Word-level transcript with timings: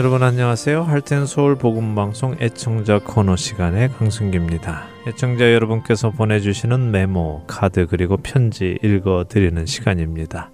여러분 0.00 0.22
안녕하세요. 0.22 0.84
할텐 0.84 1.26
서울 1.26 1.56
복음 1.56 1.94
방송 1.94 2.34
애청자 2.40 2.98
코너 3.00 3.36
시간의 3.36 3.90
강승기입니다. 3.90 4.86
애청자 5.06 5.52
여러분께서 5.52 6.08
보내주시는 6.08 6.90
메모, 6.90 7.44
카드 7.46 7.86
그리고 7.86 8.16
편지 8.16 8.78
읽어 8.82 9.26
드리는 9.28 9.66
시간입니다. 9.66 10.50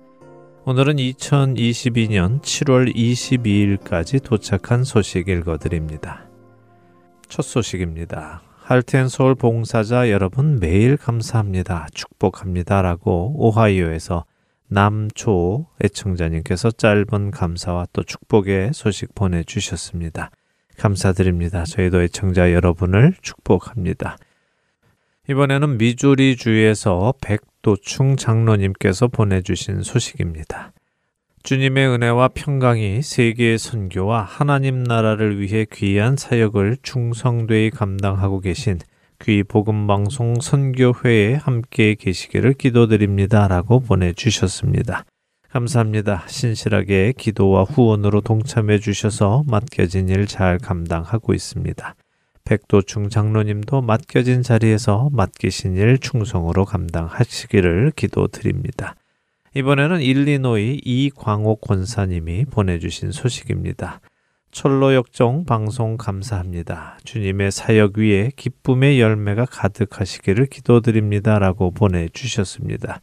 오늘은 0.64 0.96
2022년 0.96 2.42
7월 2.42 2.92
22일까지 2.92 4.20
도착한 4.20 4.82
소식 4.82 5.28
읽어 5.28 5.58
드립니다. 5.58 6.26
첫 7.28 7.42
소식입니다. 7.42 8.42
할텐 8.64 9.08
서울 9.08 9.36
봉사자 9.36 10.10
여러분 10.10 10.58
매일 10.58 10.96
감사합니다. 10.96 11.86
축복합니다라고 11.94 13.34
오하이오에서 13.36 14.24
남초 14.68 15.66
애청자님께서 15.82 16.70
짧은 16.72 17.30
감사와 17.30 17.86
또 17.92 18.02
축복의 18.02 18.70
소식 18.72 19.14
보내주셨습니다. 19.14 20.30
감사드립니다. 20.76 21.64
저희도 21.64 22.02
애청자 22.02 22.52
여러분을 22.52 23.14
축복합니다. 23.22 24.18
이번에는 25.28 25.78
미주리 25.78 26.36
주에서 26.36 27.14
백도충 27.20 28.16
장로님께서 28.16 29.08
보내주신 29.08 29.82
소식입니다. 29.82 30.72
주님의 31.42 31.88
은혜와 31.88 32.28
평강이 32.34 33.02
세계의 33.02 33.58
선교와 33.58 34.22
하나님 34.22 34.82
나라를 34.82 35.40
위해 35.40 35.64
귀한 35.72 36.16
사역을 36.16 36.78
충성되이 36.82 37.70
감당하고 37.70 38.40
계신 38.40 38.78
귀 39.22 39.42
복음 39.42 39.86
방송 39.86 40.40
선교회에 40.40 41.34
함께 41.34 41.94
계시기를 41.94 42.54
기도드립니다라고 42.54 43.80
보내 43.80 44.12
주셨습니다. 44.12 45.04
감사합니다. 45.50 46.24
신실하게 46.28 47.14
기도와 47.16 47.64
후원으로 47.64 48.20
동참해 48.20 48.78
주셔서 48.78 49.42
맡겨진 49.46 50.08
일 50.08 50.26
잘 50.26 50.58
감당하고 50.58 51.32
있습니다. 51.32 51.94
백도충 52.44 53.08
장로님도 53.08 53.80
맡겨진 53.82 54.42
자리에서 54.42 55.08
맡기신 55.12 55.76
일 55.76 55.98
충성으로 55.98 56.64
감당하시기를 56.64 57.92
기도드립니다. 57.96 58.94
이번에는 59.54 60.00
일리노이 60.02 60.82
이광옥 60.84 61.62
권사님이 61.62 62.44
보내주신 62.44 63.10
소식입니다. 63.10 64.00
철로 64.56 64.94
역정 64.94 65.44
방송 65.44 65.98
감사합니다. 65.98 66.96
주님의 67.04 67.50
사역 67.50 67.98
위에 67.98 68.30
기쁨의 68.36 69.02
열매가 69.02 69.44
가득하시기를 69.44 70.46
기도드립니다라고 70.46 71.72
보내 71.72 72.08
주셨습니다. 72.08 73.02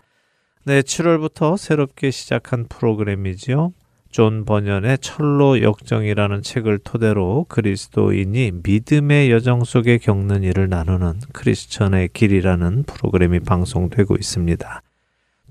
네, 0.65 0.81
7월부터 0.81 1.55
새롭게 1.55 2.09
시작한 2.09 2.65
프로그램이지요. 2.67 3.71
존 4.09 4.45
번연의 4.45 4.97
천로 4.97 5.61
역정이라는 5.61 6.41
책을 6.41 6.79
토대로 6.79 7.45
그리스도인이 7.49 8.53
믿음의 8.63 9.29
여정 9.29 9.63
속에 9.63 9.99
겪는 9.99 10.41
일을 10.41 10.69
나누는 10.69 11.19
크리스천의 11.33 12.09
길이라는 12.13 12.81
프로그램이 12.87 13.41
방송되고 13.41 14.15
있습니다. 14.15 14.81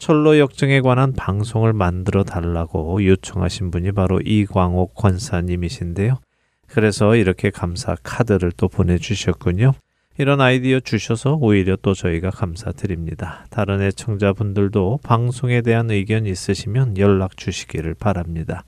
천로 0.02 0.36
역정에 0.36 0.80
관한 0.80 1.12
방송을 1.12 1.72
만들어 1.72 2.24
달라고 2.24 3.04
요청하신 3.04 3.70
분이 3.70 3.92
바로 3.92 4.18
이광옥 4.20 4.96
권사님이신데요. 4.96 6.18
그래서 6.66 7.14
이렇게 7.14 7.50
감사 7.50 7.94
카드를 8.02 8.50
또 8.56 8.66
보내주셨군요. 8.66 9.74
이런 10.18 10.40
아이디어 10.40 10.80
주셔서 10.80 11.38
오히려 11.40 11.76
또 11.82 11.94
저희가 11.94 12.30
감사드립니다. 12.30 13.46
다른 13.50 13.80
애청자분들도 13.80 14.98
방송에 15.04 15.60
대한 15.60 15.88
의견 15.92 16.26
있으시면 16.26 16.98
연락 16.98 17.36
주시기를 17.36 17.94
바랍니다. 17.94 18.64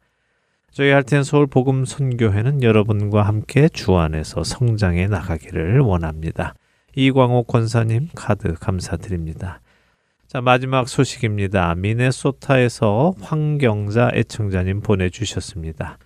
저희 0.71 0.91
할텐 0.91 1.25
서울 1.25 1.49
복음 1.49 1.85
선교회는 1.85 2.63
여러분과 2.63 3.23
함께 3.23 3.69
주 3.69 3.97
안에서 3.97 4.45
성장해 4.45 5.09
나가기를 5.09 5.81
원합니다. 5.81 6.55
이광옥 6.95 7.49
권사님 7.49 8.11
카드 8.15 8.55
감사드립니다. 8.55 9.59
자, 10.35 10.41
마지막 10.41 10.89
소식입니다. 10.89 11.77
미네소타에서 11.77 13.15
황경자 13.21 14.11
애청자님 14.15 14.81
보내주셨습니다. 14.81 15.97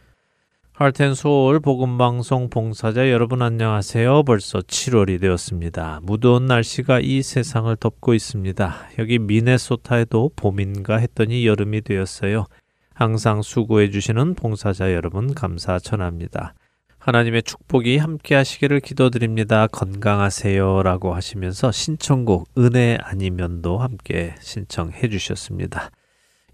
할텐 0.75 1.15
소울 1.15 1.61
복음방송 1.61 2.51
봉사자 2.51 3.11
여러분 3.11 3.41
안녕하세요. 3.41 4.25
벌써 4.25 4.59
7월이 4.59 5.19
되었습니다. 5.23 6.01
무더운 6.03 6.45
날씨가 6.45 7.01
이 7.01 7.23
세상을 7.23 7.75
덮고 7.77 8.13
있습니다. 8.13 8.77
여기 8.99 9.19
미네소타에도 9.19 10.33
봄인가 10.37 10.99
했더니 10.99 11.47
여름이 11.47 11.81
되었어요. 11.81 12.45
항상 12.93 13.41
수고해 13.41 13.89
주시는 13.89 14.35
봉사자 14.35 14.93
여러분 14.93 15.33
감사 15.33 15.79
전합니다. 15.79 16.53
하나님의 16.99 17.45
축복이 17.45 17.97
함께 17.97 18.35
하시기를 18.35 18.81
기도드립니다. 18.81 19.67
건강하세요. 19.69 20.83
라고 20.83 21.15
하시면서 21.15 21.73
신청곡 21.73 22.49
은혜 22.59 22.99
아니면도 23.01 23.79
함께 23.79 24.35
신청해 24.41 25.09
주셨습니다. 25.09 25.91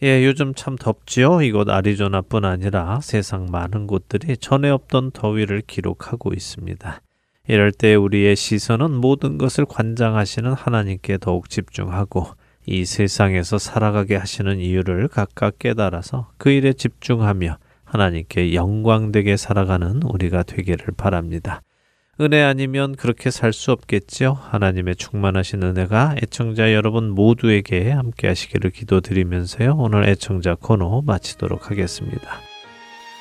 예, 0.02 0.24
요즘 0.24 0.54
참 0.54 0.76
덥지요? 0.76 1.40
이곳 1.42 1.70
아리조나뿐 1.70 2.44
아니라 2.44 3.00
세상 3.00 3.46
많은 3.50 3.86
곳들이 3.86 4.36
전에 4.36 4.68
없던 4.68 5.12
더위를 5.12 5.62
기록하고 5.66 6.34
있습니다. 6.34 7.00
이럴 7.48 7.72
때 7.72 7.94
우리의 7.94 8.36
시선은 8.36 8.92
모든 8.92 9.38
것을 9.38 9.64
관장하시는 9.64 10.52
하나님께 10.52 11.18
더욱 11.18 11.48
집중하고 11.48 12.26
이 12.66 12.84
세상에서 12.84 13.58
살아가게 13.58 14.16
하시는 14.16 14.58
이유를 14.58 15.08
각각 15.08 15.58
깨달아서 15.58 16.30
그 16.38 16.50
일에 16.50 16.72
집중하며 16.72 17.58
하나님께 17.94 18.54
영광되게 18.54 19.36
살아가는 19.36 20.02
우리가 20.02 20.42
되기를 20.42 20.94
바랍니다. 20.96 21.62
은혜 22.20 22.42
아니면 22.42 22.96
그렇게 22.96 23.30
살 23.30 23.52
수 23.52 23.70
없겠죠. 23.70 24.36
하나님의 24.40 24.96
충만하신 24.96 25.62
은혜가 25.62 26.16
애청자 26.20 26.72
여러분 26.72 27.10
모두에게 27.10 27.92
함께 27.92 28.26
하시기를 28.26 28.70
기도드리면서요. 28.70 29.76
오늘 29.78 30.08
애청자 30.08 30.56
코너 30.56 31.02
마치도록 31.02 31.70
하겠습니다. 31.70 32.40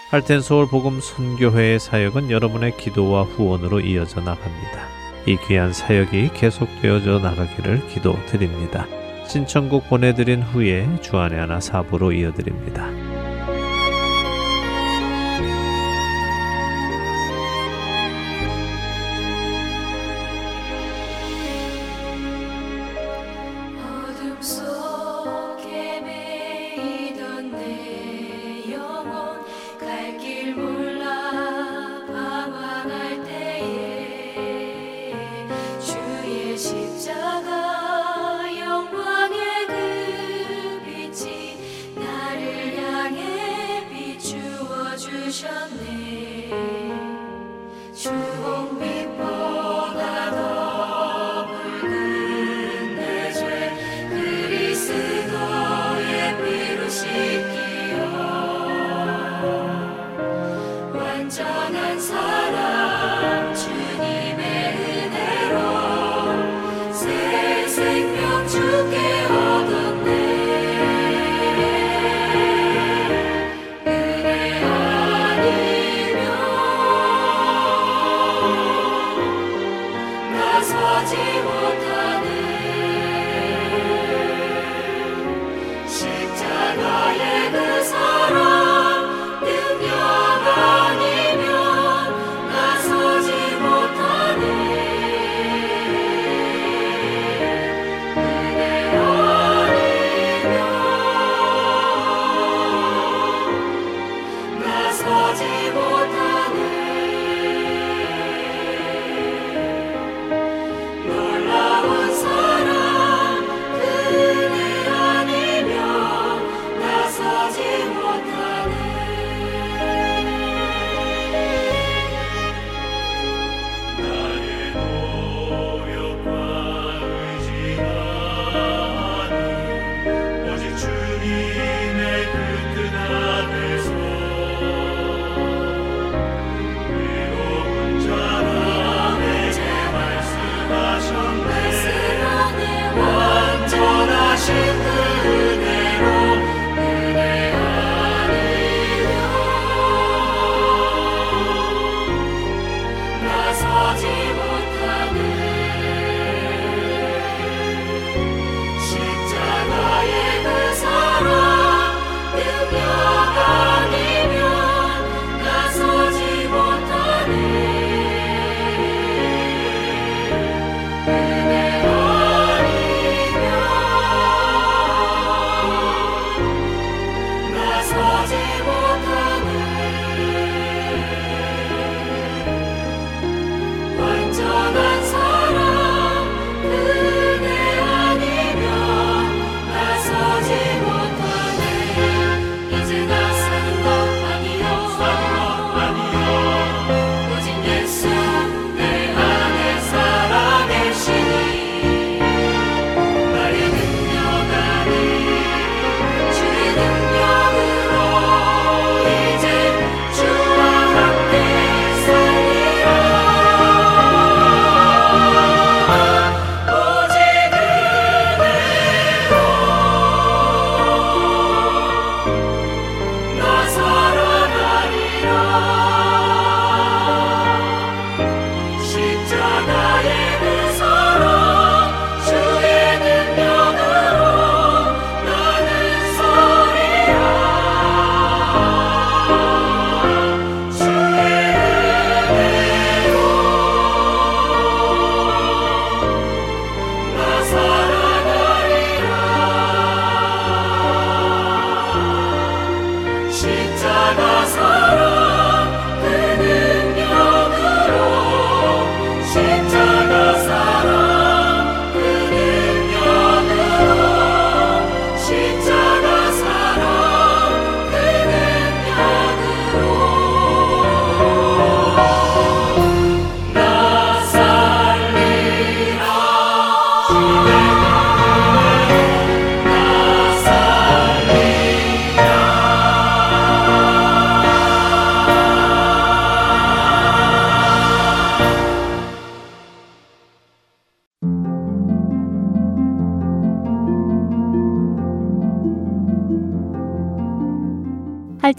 할텐 0.10 0.42
서울 0.42 0.68
복음 0.68 1.00
선교회의 1.00 1.80
사역은 1.80 2.32
여러분의 2.32 2.76
기도와 2.78 3.24
후원으로 3.24 3.80
이어져 3.80 4.22
나갑니다. 4.22 4.88
이 5.28 5.38
귀한 5.48 5.72
사역이 5.72 6.30
계속되어져 6.34 7.20
나가기를 7.20 7.88
기도드립니다. 7.90 8.88
신청곡 9.28 9.88
보내드린 9.88 10.42
후에 10.42 10.88
주안의 11.02 11.40
하나 11.40 11.60
사부로 11.60 12.12
이어드립니다. 12.12 12.90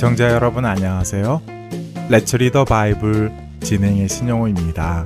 애청자 0.00 0.30
여러분 0.30 0.64
안녕하세요. 0.64 1.42
레츠 2.08 2.36
리더 2.36 2.64
바이블 2.64 3.30
진행의 3.60 4.08
신용호입니다. 4.08 5.04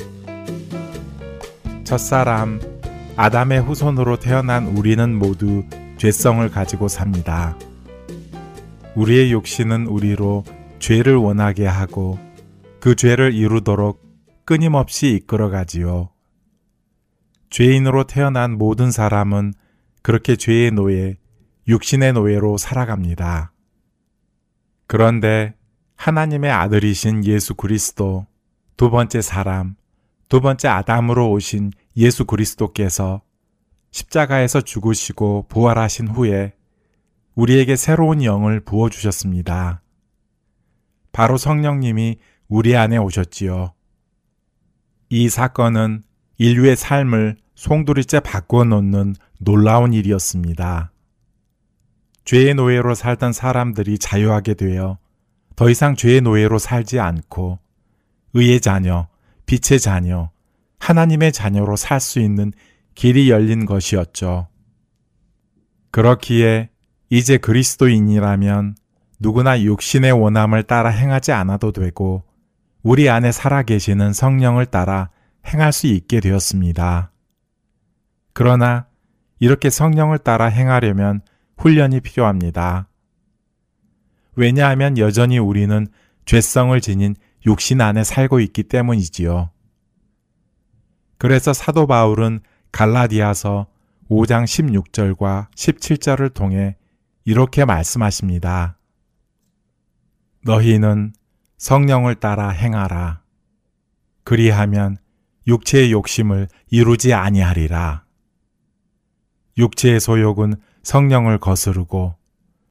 첫사람 1.83 2.61
아담의 3.17 3.63
후손으로 3.63 4.21
태어난 4.21 4.69
우리는 4.69 5.13
모두 5.13 5.65
죄성을 5.99 6.49
가지고 6.49 6.87
삽니다. 6.87 7.59
우리의 8.95 9.33
욕심은 9.33 9.89
우리로 9.89 10.45
죄를 10.79 11.17
원하게 11.17 11.67
하고 11.67 12.21
그 12.79 12.95
죄를 12.95 13.35
이루도록 13.35 14.01
끊임없이 14.45 15.09
이끌어가지요. 15.09 16.11
죄인으로 17.51 18.05
태어난 18.05 18.57
모든 18.57 18.93
사람은 18.93 19.55
그렇게 20.03 20.37
죄의 20.37 20.71
노예, 20.71 21.17
육신의 21.67 22.13
노예로 22.13 22.59
살아갑니다. 22.59 23.54
그런데 24.87 25.55
하나님의 25.97 26.51
아들이신 26.51 27.25
예수 27.25 27.55
그리스도, 27.55 28.27
두 28.77 28.91
번째 28.91 29.21
사람, 29.23 29.77
두 30.29 30.41
번째 30.41 30.69
아담으로 30.69 31.31
오신 31.31 31.73
예수 31.97 32.25
그리스도께서 32.25 33.23
십자가에서 33.91 34.61
죽으시고 34.61 35.47
부활하신 35.49 36.09
후에 36.09 36.55
우리에게 37.35 37.77
새로운 37.77 38.23
영을 38.23 38.61
부어주셨습니다. 38.61 39.83
바로 41.13 41.37
성령님이 41.37 42.19
우리 42.49 42.77
안에 42.77 42.97
오셨지요. 42.97 43.73
이 45.11 45.29
사건은 45.29 46.03
인류의 46.39 46.77
삶을 46.77 47.37
송두리째 47.55 48.21
바꾸어 48.21 48.65
놓는 48.65 49.15
놀라운 49.39 49.93
일이었습니다. 49.93 50.91
죄의 52.25 52.55
노예로 52.55 52.95
살던 52.95 53.33
사람들이 53.33 53.99
자유하게 53.99 54.55
되어 54.55 54.99
더 55.57 55.71
이상 55.71 55.95
죄의 55.95 56.23
노예로 56.23 56.59
살지 56.59 56.99
않고 56.99 57.59
의의 58.33 58.61
자녀, 58.61 59.09
빛의 59.47 59.79
자녀, 59.81 60.31
하나님의 60.79 61.33
자녀로 61.33 61.77
살 61.77 62.01
수 62.01 62.19
있는 62.19 62.53
길이 62.95 63.31
열린 63.31 63.67
것이었죠. 63.67 64.49
그렇기에 65.91 66.71
이제 67.11 67.37
그리스도인이라면 67.39 68.77
누구나 69.21 69.61
육신의 69.61 70.13
원함을 70.13 70.65
따라 70.65 70.91
행하지 70.91 71.33
않아도 71.33 71.73
되고 71.73 72.25
우리 72.83 73.09
안에 73.09 73.33
살아계시는 73.33 74.13
성령을 74.13 74.67
따라 74.67 75.11
행할 75.47 75.73
수 75.73 75.87
있게 75.87 76.21
되었습니다. 76.21 77.13
그러나 78.33 78.87
이렇게 79.39 79.71
성령을 79.71 80.19
따라 80.19 80.47
행하려면 80.47 81.23
훈련이 81.59 82.01
필요합니다. 82.01 82.89
왜냐하면 84.37 84.99
여전히 84.99 85.39
우리는 85.39 85.87
죄성을 86.25 86.79
지닌 86.81 87.15
육신 87.47 87.81
안에 87.81 88.05
살고 88.05 88.41
있기 88.41 88.65
때문이지요. 88.65 89.51
그래서 91.19 91.53
사도 91.53 91.87
바울은 91.87 92.41
갈라디아서 92.73 93.67
5장 94.11 94.45
16절과 94.45 95.51
17절을 95.55 96.35
통해 96.35 96.77
이렇게 97.25 97.65
말씀하십니다. 97.65 98.79
너희는 100.45 101.15
성령을 101.57 102.17
따라 102.17 102.51
행하라. 102.51 103.23
그리하면 104.25 104.97
육체의 105.47 105.93
욕심을 105.93 106.49
이루지 106.71 107.15
아니하리라. 107.15 108.05
육체의 109.57 110.01
소욕은 110.01 110.55
성령을 110.85 111.39
거스르고 111.39 112.15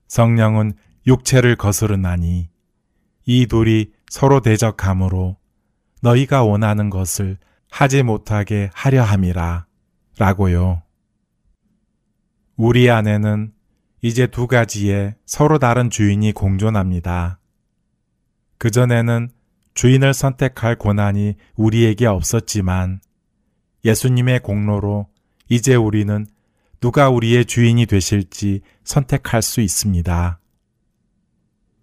성령은 0.07 0.73
육체를 1.05 1.57
거스르나니 1.57 2.49
이 3.25 3.45
둘이 3.47 3.87
서로 4.09 4.39
대적함으로 4.39 5.37
너희가 6.01 6.43
원하는 6.43 6.89
것을 6.89 7.37
하지 7.69 8.03
못하게 8.03 8.69
하려 8.73 9.03
함이라. 9.03 9.65
라고요. 10.19 10.83
우리 12.55 12.91
안에는 12.91 13.51
이제 14.01 14.27
두 14.27 14.45
가지의 14.47 15.15
서로 15.25 15.57
다른 15.57 15.89
주인이 15.89 16.31
공존합니다. 16.33 17.39
그전에는 18.59 19.29
주인을 19.73 20.13
선택할 20.13 20.75
권한이 20.77 21.35
우리에게 21.55 22.05
없었지만 22.05 23.01
예수님의 23.83 24.41
공로로 24.41 25.07
이제 25.49 25.73
우리는 25.73 26.27
누가 26.83 27.09
우리의 27.09 27.45
주인이 27.45 27.85
되실지 27.85 28.59
선택할 28.83 29.41
수 29.41 29.61
있습니다. 29.61 30.37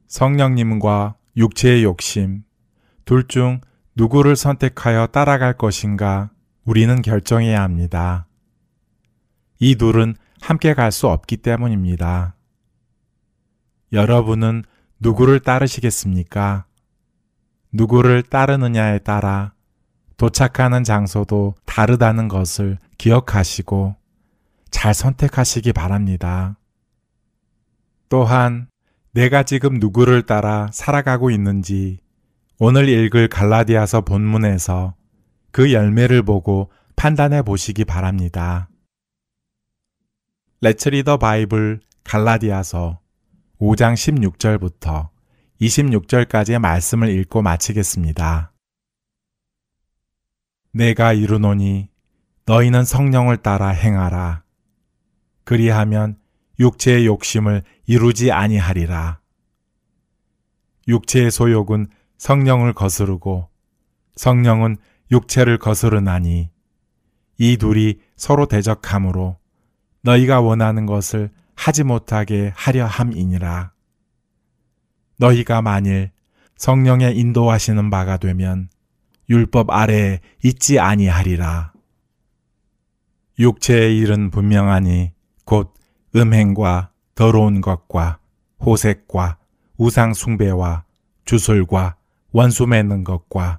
성령님과 0.08 1.14
육체의 1.38 1.84
욕심, 1.84 2.42
둘 3.06 3.26
중 3.26 3.62
누구를 3.96 4.36
선택하여 4.36 5.06
따라갈 5.06 5.54
것인가 5.54 6.28
우리는 6.66 7.00
결정해야 7.00 7.62
합니다. 7.62 8.26
이 9.58 9.74
둘은 9.76 10.16
함께 10.42 10.74
갈 10.74 10.92
수 10.92 11.08
없기 11.08 11.38
때문입니다. 11.38 12.36
여러분은 13.94 14.64
누구를 14.98 15.40
따르시겠습니까? 15.40 16.66
누구를 17.72 18.22
따르느냐에 18.22 18.98
따라 18.98 19.54
도착하는 20.18 20.84
장소도 20.84 21.54
다르다는 21.64 22.28
것을 22.28 22.76
기억하시고 22.98 23.99
잘 24.70 24.94
선택하시기 24.94 25.72
바랍니다. 25.72 26.56
또한 28.08 28.68
내가 29.12 29.42
지금 29.42 29.74
누구를 29.74 30.22
따라 30.22 30.68
살아가고 30.72 31.30
있는지 31.30 32.00
오늘 32.58 32.88
읽을 32.88 33.28
갈라디아서 33.28 34.02
본문에서 34.02 34.94
그 35.50 35.72
열매를 35.72 36.22
보고 36.22 36.70
판단해 36.96 37.42
보시기 37.42 37.84
바랍니다. 37.84 38.68
레츠리더 40.60 41.16
바이블 41.16 41.80
갈라디아서 42.04 43.00
5장 43.60 43.94
16절부터 43.94 45.08
26절까지의 45.60 46.58
말씀을 46.58 47.08
읽고 47.08 47.42
마치겠습니다. 47.42 48.52
내가 50.72 51.12
이르노니 51.12 51.88
너희는 52.46 52.84
성령을 52.84 53.38
따라 53.38 53.68
행하라. 53.68 54.42
그리하면 55.50 56.16
육체의 56.60 57.06
욕심을 57.06 57.64
이루지 57.84 58.30
아니하리라. 58.30 59.18
육체의 60.86 61.32
소욕은 61.32 61.88
성령을 62.18 62.72
거스르고 62.72 63.48
성령은 64.14 64.76
육체를 65.10 65.58
거스르나니 65.58 66.50
이 67.38 67.56
둘이 67.56 67.98
서로 68.14 68.46
대적함으로 68.46 69.38
너희가 70.02 70.40
원하는 70.40 70.86
것을 70.86 71.32
하지 71.56 71.82
못하게 71.82 72.52
하려 72.54 72.86
함이니라. 72.86 73.72
너희가 75.16 75.62
만일 75.62 76.12
성령의 76.58 77.18
인도하시는 77.18 77.90
바가 77.90 78.18
되면 78.18 78.68
율법 79.28 79.70
아래에 79.70 80.20
있지 80.44 80.78
아니하리라. 80.78 81.72
육체의 83.40 83.98
일은 83.98 84.30
분명하니 84.30 85.10
곧 85.50 85.74
음행과 86.14 86.92
더러운 87.16 87.60
것과 87.60 88.20
호색과 88.64 89.38
우상 89.78 90.14
숭배와 90.14 90.84
주술과 91.24 91.96
원수 92.30 92.68
맺는 92.68 93.02
것과 93.02 93.58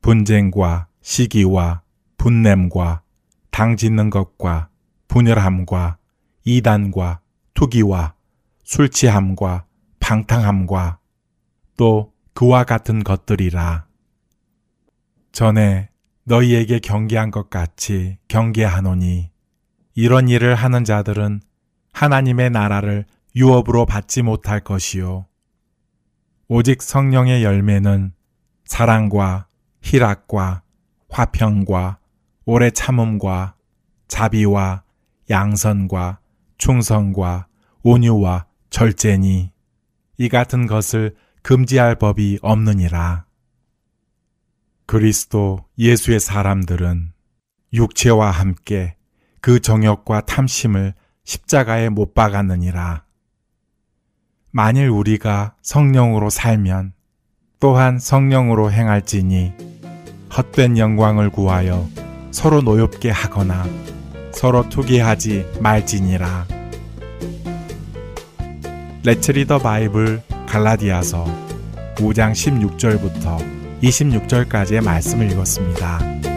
분쟁과 0.00 0.86
시기와 1.02 1.82
분냄과 2.16 3.02
당 3.50 3.76
짓는 3.76 4.08
것과 4.08 4.70
분열함과 5.08 5.98
이단과 6.44 7.20
투기와 7.52 8.14
술 8.64 8.88
취함과 8.88 9.66
방탕함과 10.00 10.98
또 11.76 12.14
그와 12.32 12.64
같은 12.64 13.04
것들이라. 13.04 13.86
전에 15.32 15.90
너희에게 16.24 16.78
경계한 16.78 17.30
것 17.30 17.50
같이 17.50 18.16
경계하노니 18.28 19.30
이런 20.00 20.28
일을 20.28 20.54
하는 20.54 20.84
자들은 20.84 21.40
하나님의 21.92 22.50
나라를 22.50 23.04
유업으로 23.34 23.84
받지 23.84 24.22
못할 24.22 24.60
것이요. 24.60 25.26
오직 26.46 26.82
성령의 26.82 27.42
열매는 27.42 28.12
사랑과 28.64 29.48
희락과 29.82 30.62
화평과 31.08 31.98
오래 32.44 32.70
참음과 32.70 33.56
자비와 34.06 34.84
양선과 35.30 36.20
충성과 36.58 37.48
온유와 37.82 38.46
절제니 38.70 39.50
이 40.18 40.28
같은 40.28 40.68
것을 40.68 41.16
금지할 41.42 41.96
법이 41.96 42.38
없느니라. 42.42 43.24
그리스도 44.86 45.64
예수의 45.76 46.20
사람들은 46.20 47.14
육체와 47.72 48.30
함께 48.30 48.94
그 49.40 49.60
정욕과 49.60 50.22
탐심을 50.22 50.94
십자가에 51.24 51.88
못 51.88 52.14
박았느니라. 52.14 53.04
만일 54.50 54.88
우리가 54.88 55.54
성령으로 55.62 56.30
살면 56.30 56.92
또한 57.60 57.98
성령으로 57.98 58.72
행할지니 58.72 59.52
헛된 60.36 60.78
영광을 60.78 61.30
구하여 61.30 61.88
서로 62.30 62.60
노엽게 62.62 63.10
하거나 63.10 63.66
서로 64.32 64.68
투기하지 64.68 65.58
말지니라. 65.60 66.46
레츠리더 69.04 69.58
바이블 69.58 70.22
갈라디아서 70.46 71.24
5장 71.96 72.32
16절부터 72.32 73.80
26절까지의 73.82 74.84
말씀을 74.84 75.30
읽었습니다. 75.32 76.27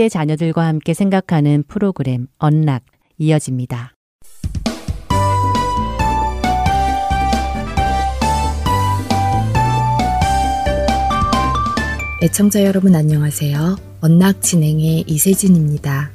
10대 0.00 0.10
자녀들과 0.10 0.66
함께 0.66 0.94
생각하는 0.94 1.62
프로그램 1.68 2.26
언락 2.38 2.84
이어집니다. 3.18 3.94
애청자 12.22 12.64
여러분 12.64 12.94
안녕하세요. 12.94 13.76
언락 14.00 14.40
진행의 14.40 15.04
이세진입니다. 15.06 16.10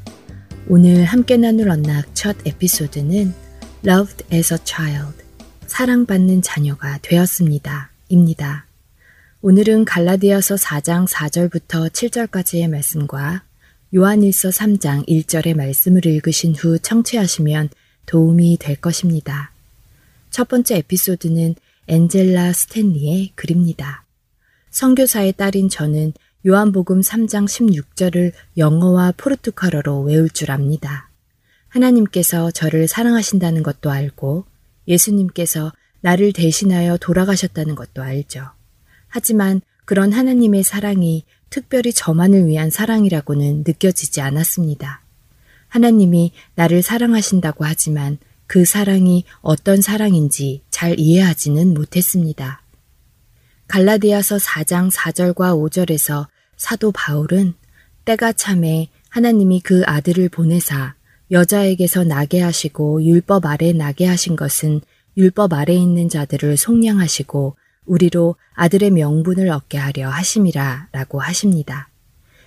오늘 0.67 1.05
함께 1.05 1.37
나눌 1.37 1.69
언락 1.69 2.15
첫 2.15 2.35
에피소드는 2.45 3.33
Loved 3.85 4.25
as 4.33 4.51
a 4.51 4.59
Child, 4.63 5.23
사랑받는 5.67 6.41
자녀가 6.41 6.97
되었습니다. 7.03 7.91
입니다. 8.09 8.65
오늘은 9.41 9.85
갈라디아서 9.85 10.55
4장 10.55 11.07
4절부터 11.07 11.91
7절까지의 11.91 12.67
말씀과 12.67 13.43
요한일서 13.93 14.49
3장 14.49 15.07
1절의 15.07 15.55
말씀을 15.55 16.05
읽으신 16.05 16.55
후 16.55 16.79
청취하시면 16.79 17.69
도움이 18.05 18.57
될 18.59 18.75
것입니다. 18.75 19.51
첫 20.31 20.47
번째 20.47 20.77
에피소드는 20.77 21.55
엔젤라 21.87 22.53
스탠리의 22.53 23.31
글입니다. 23.35 24.03
성교사의 24.71 25.33
딸인 25.33 25.69
저는 25.69 26.13
요한복음 26.47 27.01
3장 27.01 27.45
16절을 27.45 28.33
영어와 28.57 29.13
포르투갈어로 29.17 30.01
외울 30.01 30.29
줄 30.29 30.51
압니다. 30.51 31.09
하나님께서 31.69 32.51
저를 32.51 32.87
사랑하신다는 32.87 33.63
것도 33.63 33.91
알고 33.91 34.45
예수님께서 34.87 35.71
나를 36.01 36.33
대신하여 36.33 36.97
돌아가셨다는 36.97 37.75
것도 37.75 38.01
알죠. 38.01 38.49
하지만 39.07 39.61
그런 39.85 40.11
하나님의 40.11 40.63
사랑이 40.63 41.23
특별히 41.55 41.93
저만을 41.93 42.47
위한 42.47 42.69
사랑이라고는 42.69 43.63
느껴지지 43.65 44.19
않았습니다. 44.19 45.01
하나님이 45.69 46.33
나를 46.55 46.81
사랑하신다고 46.81 47.63
하지만 47.63 48.17
그 48.45 48.65
사랑이 48.65 49.23
어떤 49.39 49.81
사랑인지 49.81 50.63
잘 50.69 50.99
이해하지는 50.99 51.73
못했습니다. 51.73 52.61
갈라디아서 53.69 54.35
4장 54.35 54.91
4절과 54.91 55.55
5절에서 55.55 56.27
사도 56.57 56.91
바울은 56.91 57.53
때가 58.03 58.33
참에 58.33 58.89
하나님이 59.07 59.61
그 59.61 59.83
아들을 59.85 60.27
보내사 60.27 60.95
여자에게서 61.31 62.03
나게 62.03 62.41
하시고 62.41 63.01
율법 63.01 63.45
아래 63.45 63.71
나게 63.71 64.05
하신 64.07 64.35
것은 64.35 64.81
율법 65.15 65.53
아래 65.53 65.73
있는 65.73 66.09
자들을 66.09 66.57
속량하시고 66.57 67.55
우리로 67.85 68.35
아들의 68.53 68.91
명분을 68.91 69.49
얻게 69.49 69.77
하려 69.77 70.09
하심이라 70.09 70.89
라고 70.91 71.19
하십니다. 71.19 71.89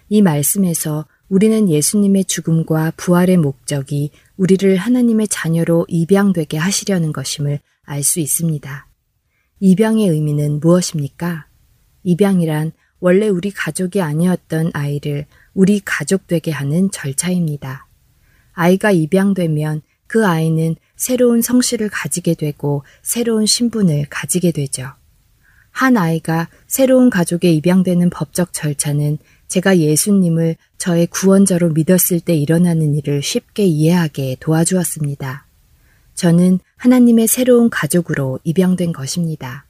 이 0.09 0.22
말씀에서 0.22 1.07
우리는 1.29 1.68
예수님의 1.68 2.24
죽음과 2.24 2.92
부활의 2.96 3.37
목적이 3.37 4.11
우리를 4.37 4.77
하나님의 4.77 5.29
자녀로 5.29 5.87
입양되게 5.88 6.57
하시려는 6.57 7.12
것임을 7.12 7.61
알 7.85 8.03
수 8.03 8.20
있습니다. 8.20 8.87
입양의 9.61 10.09
의미는 10.09 10.61
무엇입니까? 10.61 11.46
입양이란 12.05 12.72
원래 13.01 13.29
우리 13.29 13.51
가족이 13.51 14.01
아니었던 14.01 14.70
아이를 14.74 15.27
우리 15.55 15.81
가족 15.85 16.27
되게 16.27 16.51
하는 16.51 16.90
절차입니다. 16.90 17.87
아이가 18.53 18.90
입양되면 18.90 19.83
그 20.07 20.27
아이는 20.27 20.77
새로운 20.96 21.42
성실을 21.42 21.90
가지게 21.90 22.35
되고 22.35 22.83
새로운 23.03 23.46
신분을 23.46 24.07
가지게 24.09 24.53
되죠. 24.53 24.92
한 25.78 25.96
아이가 25.96 26.48
새로운 26.66 27.08
가족에 27.08 27.52
입양되는 27.52 28.10
법적 28.10 28.52
절차는 28.52 29.18
제가 29.46 29.78
예수님을 29.78 30.56
저의 30.76 31.06
구원자로 31.06 31.68
믿었을 31.68 32.18
때 32.18 32.34
일어나는 32.34 32.96
일을 32.96 33.22
쉽게 33.22 33.64
이해하게 33.64 34.38
도와주었습니다. 34.40 35.46
저는 36.16 36.58
하나님의 36.78 37.28
새로운 37.28 37.70
가족으로 37.70 38.40
입양된 38.42 38.92
것입니다. 38.92 39.66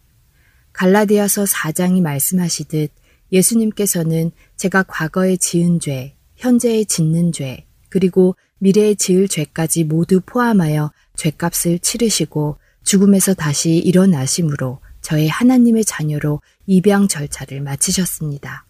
갈라디아서 0.72 1.44
4장이 1.44 2.00
말씀하시듯 2.00 2.90
예수님께서는 3.30 4.30
제가 4.56 4.84
과거에 4.84 5.36
지은 5.36 5.78
죄, 5.78 6.14
현재에 6.36 6.84
짓는 6.84 7.32
죄, 7.32 7.66
그리고 7.90 8.34
미래에 8.60 8.94
지을 8.94 9.28
죄까지 9.28 9.84
모두 9.84 10.22
포함하여 10.24 10.90
죄값을 11.16 11.80
치르시고 11.80 12.56
죽음에서 12.82 13.34
다시 13.34 13.76
일어나심으로 13.76 14.80
저의 15.08 15.26
하나님의 15.28 15.86
자녀로 15.86 16.42
입양 16.66 17.08
절차를 17.08 17.62
마치셨습니다. 17.62 18.66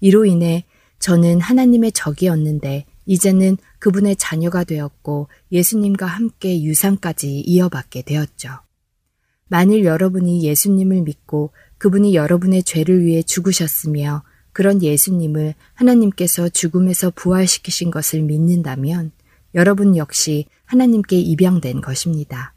이로 0.00 0.24
인해 0.24 0.64
저는 0.98 1.42
하나님의 1.42 1.92
적이었는데 1.92 2.86
이제는 3.04 3.58
그분의 3.78 4.16
자녀가 4.16 4.64
되었고 4.64 5.28
예수님과 5.52 6.06
함께 6.06 6.62
유산까지 6.62 7.40
이어받게 7.40 8.00
되었죠. 8.00 8.48
만일 9.48 9.84
여러분이 9.84 10.42
예수님을 10.42 11.02
믿고 11.02 11.50
그분이 11.76 12.14
여러분의 12.14 12.62
죄를 12.62 13.04
위해 13.04 13.20
죽으셨으며 13.20 14.22
그런 14.52 14.82
예수님을 14.82 15.54
하나님께서 15.74 16.48
죽음에서 16.48 17.10
부활시키신 17.10 17.90
것을 17.90 18.22
믿는다면 18.22 19.12
여러분 19.54 19.98
역시 19.98 20.46
하나님께 20.64 21.18
입양된 21.18 21.82
것입니다. 21.82 22.54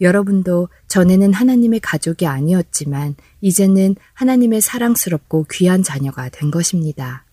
여러분도 0.00 0.68
전에는 0.86 1.32
하나님의 1.32 1.80
가족이 1.80 2.26
아니었지만 2.26 3.16
이제는 3.40 3.96
하나님의 4.14 4.60
사랑스럽고 4.60 5.46
귀한 5.50 5.82
자녀가 5.82 6.28
된 6.28 6.50
것입니다. 6.50 7.24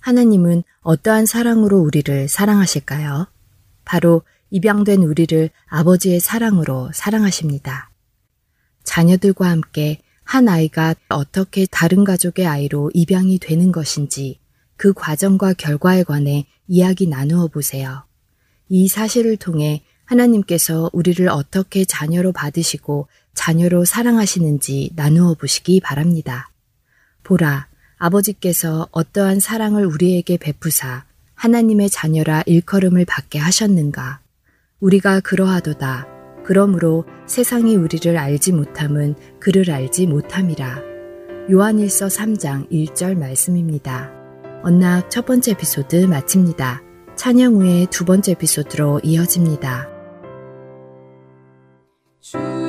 하나님은 0.00 0.62
어떠한 0.80 1.26
사랑으로 1.26 1.78
우리를 1.78 2.28
사랑하실까요? 2.28 3.26
바로 3.84 4.22
입양된 4.50 5.02
우리를 5.02 5.50
아버지의 5.66 6.20
사랑으로 6.20 6.90
사랑하십니다. 6.94 7.90
자녀들과 8.84 9.50
함께 9.50 10.00
한 10.24 10.48
아이가 10.48 10.94
어떻게 11.08 11.66
다른 11.66 12.04
가족의 12.04 12.46
아이로 12.46 12.90
입양이 12.94 13.38
되는 13.38 13.72
것인지 13.72 14.40
그 14.76 14.92
과정과 14.92 15.54
결과에 15.54 16.04
관해 16.04 16.46
이야기 16.66 17.06
나누어 17.06 17.48
보세요. 17.48 18.04
이 18.68 18.88
사실을 18.88 19.36
통해 19.36 19.82
하나님께서 20.08 20.88
우리를 20.92 21.28
어떻게 21.28 21.84
자녀로 21.84 22.32
받으시고 22.32 23.08
자녀로 23.34 23.84
사랑하시는지 23.84 24.92
나누어 24.96 25.34
보시기 25.34 25.80
바랍니다. 25.80 26.50
보라, 27.22 27.68
아버지께서 27.98 28.88
어떠한 28.90 29.40
사랑을 29.40 29.84
우리에게 29.84 30.38
베푸사 30.38 31.04
하나님의 31.34 31.90
자녀라 31.90 32.42
일컬음을 32.46 33.04
받게 33.04 33.38
하셨는가. 33.38 34.20
우리가 34.80 35.20
그러하도다. 35.20 36.06
그러므로 36.44 37.04
세상이 37.26 37.76
우리를 37.76 38.16
알지 38.16 38.52
못함은 38.52 39.14
그를 39.38 39.70
알지 39.70 40.06
못함이라. 40.06 40.82
요한일서 41.50 42.06
3장 42.06 42.70
1절 42.70 43.16
말씀입니다. 43.16 44.10
언락 44.62 45.10
첫 45.10 45.26
번째 45.26 45.52
에피소드 45.52 46.06
마칩니다. 46.06 46.82
찬양 47.16 47.56
후에 47.56 47.86
두 47.90 48.04
번째 48.04 48.32
에피소드로 48.32 49.00
이어집니다. 49.04 49.97
언 52.34 52.67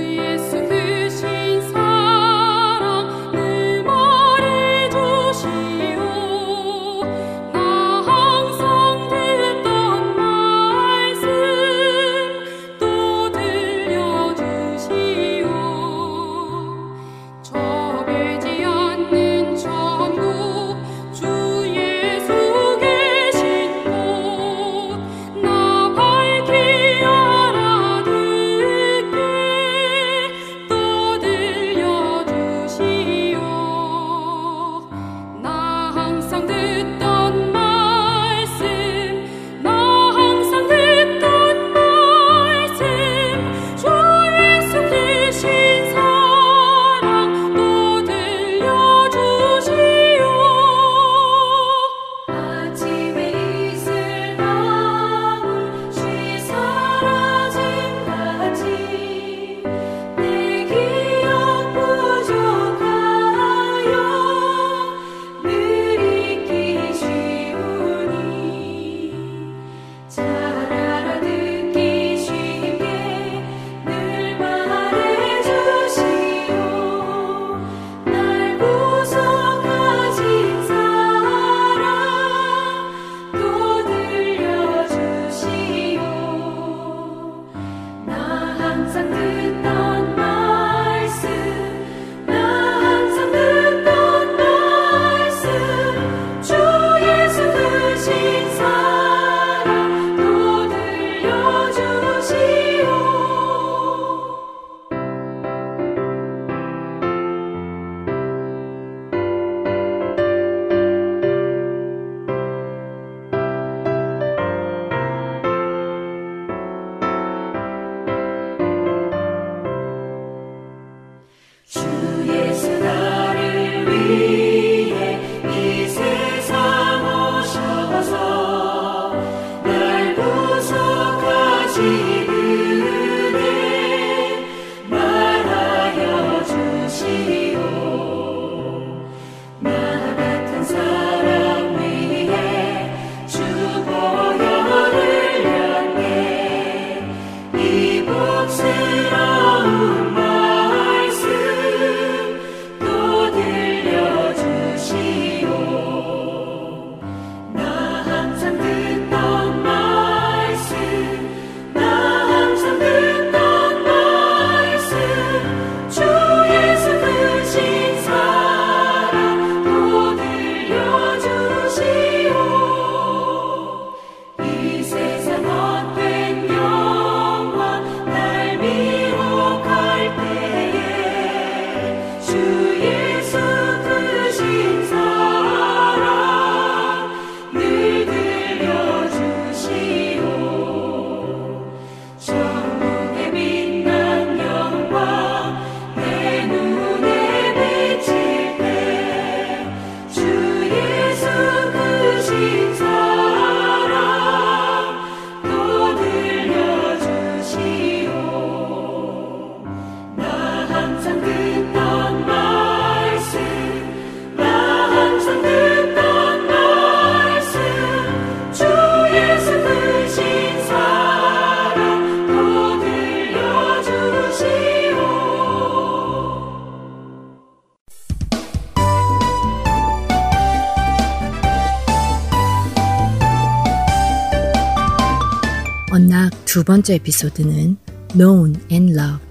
번째 236.70 236.94
에피소드는 236.94 237.78
Known 238.10 238.62
and 238.72 238.94
Love. 238.94 239.26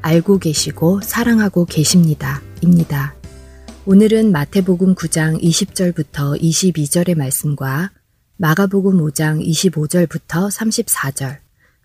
알고 0.00 0.38
계시고 0.38 1.00
사랑하고 1.00 1.64
계십니다. 1.64 2.40
입니다. 2.60 3.16
오늘은 3.84 4.30
마태복음 4.30 4.94
9장 4.94 5.42
20절부터 5.42 6.40
22절의 6.40 7.16
말씀과 7.16 7.90
마가복음 8.36 8.98
5장 8.98 9.44
25절부터 9.44 10.48
34절, 10.48 11.38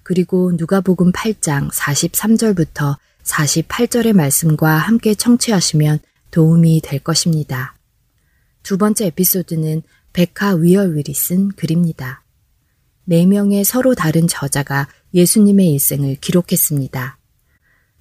그리고 0.03 0.51
누가복음 0.55 1.11
8장 1.11 1.71
43절부터 1.71 2.97
48절의 3.23 4.13
말씀과 4.13 4.77
함께 4.77 5.15
청취하시면 5.15 6.01
도움이 6.29 6.81
될 6.83 6.99
것입니다. 6.99 7.73
두 8.61 8.77
번째 8.77 9.07
에피소드는 9.07 9.81
베카 10.13 10.53
위얼윌이 10.53 11.15
쓴 11.15 11.49
글입니다. 11.49 12.21
네 13.09 13.25
명의 13.25 13.63
서로 13.63 13.95
다른 13.95 14.27
저자가 14.27 14.87
예수님의 15.15 15.71
일생을 15.71 16.17
기록했습니다. 16.21 17.17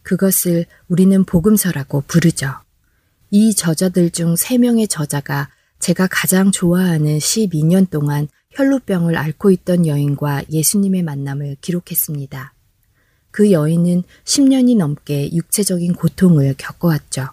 그것을 0.03 0.66
우리는 0.88 1.25
복음서라고 1.25 2.03
부르죠. 2.07 2.53
이 3.31 3.55
저자들 3.55 4.11
중세 4.11 4.59
명의 4.59 4.87
저자가 4.87 5.49
제가 5.79 6.09
가장 6.11 6.51
좋아하는 6.51 7.16
12년 7.16 7.88
동안 7.88 8.29
혈루병을 8.51 9.16
앓고 9.16 9.51
있던 9.53 9.87
여인과 9.87 10.42
예수님의 10.51 11.05
만남을 11.05 11.57
기록했습니다. 11.62 12.53
그 13.31 13.51
여인은 13.51 14.03
10년이 14.25 14.77
넘게 14.77 15.33
육체적인 15.33 15.94
고통을 15.94 16.55
겪어왔죠. 16.59 17.31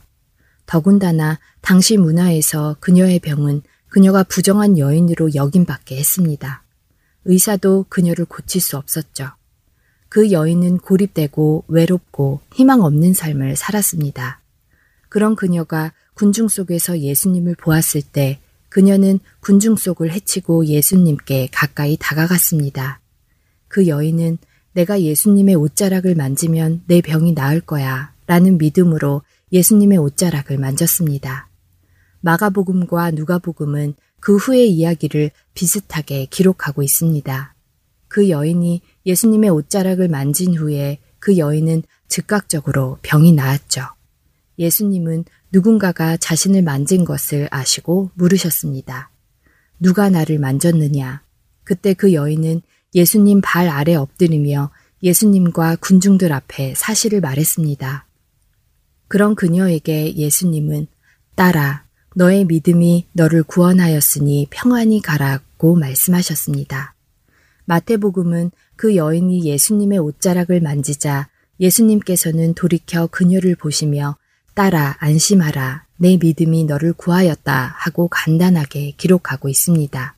더군다나 0.66 1.40
당시 1.60 1.98
문화에서 1.98 2.78
그녀의 2.80 3.20
병은 3.20 3.64
그녀가 3.90 4.24
부정한 4.24 4.78
여인으로 4.78 5.36
여김받게 5.36 5.98
했습니다. 5.98 6.65
의사도 7.26 7.86
그녀를 7.90 8.26
고칠 8.26 8.62
수 8.62 8.78
없었죠. 8.78 9.32
그 10.10 10.32
여인은 10.32 10.78
고립되고 10.78 11.66
외롭고 11.68 12.40
희망 12.54 12.82
없는 12.82 13.14
삶을 13.14 13.56
살았습니다. 13.56 14.40
그런 15.10 15.36
그녀가 15.36 15.92
군중 16.14 16.48
속에서 16.48 17.00
예수님을 17.00 17.56
보았을 17.56 18.02
때 18.02 18.40
그녀는 18.70 19.20
군중 19.42 19.76
속을 19.76 20.12
헤치고 20.12 20.66
예수님께 20.66 21.50
가까이 21.52 21.98
다가갔습니다. 22.00 23.00
그 23.68 23.88
여인은 23.88 24.38
내가 24.74 25.02
예수님의 25.02 25.56
옷자락을 25.56 26.16
만지면 26.16 26.84
내 26.88 27.02
병이 27.02 27.34
나을 27.34 27.62
거야 27.62 28.14
라는 28.28 28.58
믿음으로 28.58 29.22
예수님의 29.52 29.98
옷자락을 29.98 30.58
만졌습니다. 30.58 31.50
마가복음과 32.22 33.12
누가복음은 33.12 33.96
그 34.26 34.38
후의 34.38 34.72
이야기를 34.72 35.30
비슷하게 35.54 36.26
기록하고 36.26 36.82
있습니다. 36.82 37.54
그 38.08 38.32
여인이 38.32 38.82
예수님의 39.06 39.52
옷자락을 39.52 40.08
만진 40.08 40.56
후에 40.56 40.98
그 41.20 41.38
여인은 41.38 41.84
즉각적으로 42.08 42.98
병이 43.04 43.34
나았죠. 43.34 43.84
예수님은 44.58 45.26
누군가가 45.52 46.18
자신을 46.18 46.64
만진 46.64 47.06
것을 47.06 47.48
아시고 47.52 48.10
물으셨습니다. 48.16 49.12
누가 49.80 50.10
나를 50.10 50.40
만졌느냐? 50.40 51.22
그때 51.64 51.94
그 51.94 52.14
여인은 52.14 52.64
예수님 52.96 53.42
발 53.42 53.70
아래 53.70 53.94
엎드리며 53.94 54.72
예수님과 55.04 55.76
군중들 55.76 56.34
앞에 56.34 56.74
사실을 56.76 57.22
말했습니다. 57.22 58.08
그런 59.08 59.36
그녀에게 59.36 60.16
예수님은 60.16 60.88
따라 61.36 61.85
너의 62.18 62.46
믿음이 62.46 63.08
너를 63.12 63.44
구원하였으니 63.44 64.48
평안히 64.50 65.02
가라고 65.02 65.76
말씀하셨습니다. 65.76 66.96
마태복음은 67.66 68.52
그 68.78 68.96
여인이 68.96 69.44
예수님의 69.44 70.00
옷자락을 70.00 70.62
만지자 70.62 71.28
예수님께서는 71.60 72.54
돌이켜 72.54 73.08
그녀를 73.08 73.56
보시며 73.56 74.16
따라 74.54 74.96
안심하라 75.00 75.86
내 75.98 76.16
믿음이 76.16 76.64
너를 76.64 76.94
구하였다 76.94 77.74
하고 77.76 78.08
간단하게 78.08 78.92
기록하고 78.92 79.50
있습니다. 79.50 80.18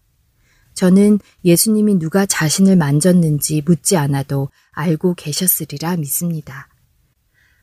저는 0.76 1.18
예수님이 1.44 1.96
누가 1.96 2.28
자신을 2.28 2.76
만졌는지 2.76 3.64
묻지 3.66 3.98
않아도 3.98 4.50
알고 4.72 5.16
계셨으리라 5.16 5.98
믿습니다. 5.98 6.68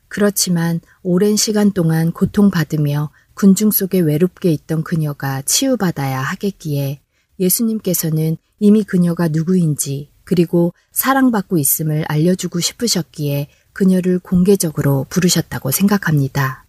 그렇지만 0.09 0.81
오랜 1.03 1.37
시간 1.37 1.71
동안 1.71 2.11
고통받으며 2.11 3.11
군중 3.35 3.71
속에 3.71 3.99
외롭게 3.99 4.51
있던 4.51 4.83
그녀가 4.83 5.41
치유받아야 5.41 6.21
하겠기에 6.21 7.01
예수님께서는 7.39 8.37
이미 8.59 8.83
그녀가 8.83 9.27
누구인지 9.27 10.09
그리고 10.23 10.73
사랑받고 10.91 11.57
있음을 11.57 12.05
알려주고 12.07 12.59
싶으셨기에 12.59 13.47
그녀를 13.73 14.19
공개적으로 14.19 15.05
부르셨다고 15.09 15.71
생각합니다. 15.71 16.65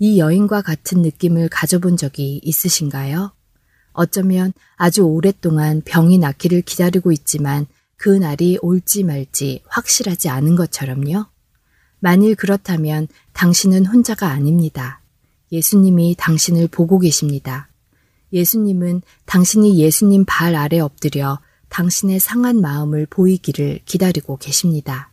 이 0.00 0.18
여인과 0.18 0.62
같은 0.62 1.00
느낌을 1.02 1.48
가져본 1.48 1.96
적이 1.96 2.40
있으신가요? 2.42 3.32
어쩌면 3.92 4.52
아주 4.74 5.02
오랫동안 5.02 5.80
병이 5.84 6.18
낫기를 6.18 6.62
기다리고 6.62 7.12
있지만 7.12 7.66
그 7.96 8.08
날이 8.08 8.58
올지 8.60 9.04
말지 9.04 9.62
확실하지 9.68 10.28
않은 10.28 10.56
것처럼요. 10.56 11.26
만일 12.00 12.34
그렇다면 12.34 13.06
당신은 13.32 13.86
혼자가 13.86 14.28
아닙니다. 14.28 15.03
예수님이 15.52 16.16
당신을 16.18 16.68
보고 16.68 16.98
계십니다. 16.98 17.68
예수님은 18.32 19.02
당신이 19.26 19.78
예수님 19.78 20.24
발 20.26 20.54
아래 20.56 20.80
엎드려 20.80 21.38
당신의 21.68 22.20
상한 22.20 22.60
마음을 22.60 23.06
보이기를 23.06 23.80
기다리고 23.84 24.36
계십니다. 24.36 25.12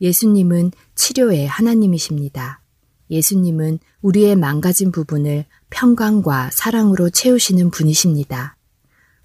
예수님은 0.00 0.72
치료의 0.94 1.46
하나님이십니다. 1.46 2.60
예수님은 3.10 3.78
우리의 4.02 4.36
망가진 4.36 4.92
부분을 4.92 5.44
평강과 5.70 6.50
사랑으로 6.52 7.10
채우시는 7.10 7.70
분이십니다. 7.70 8.56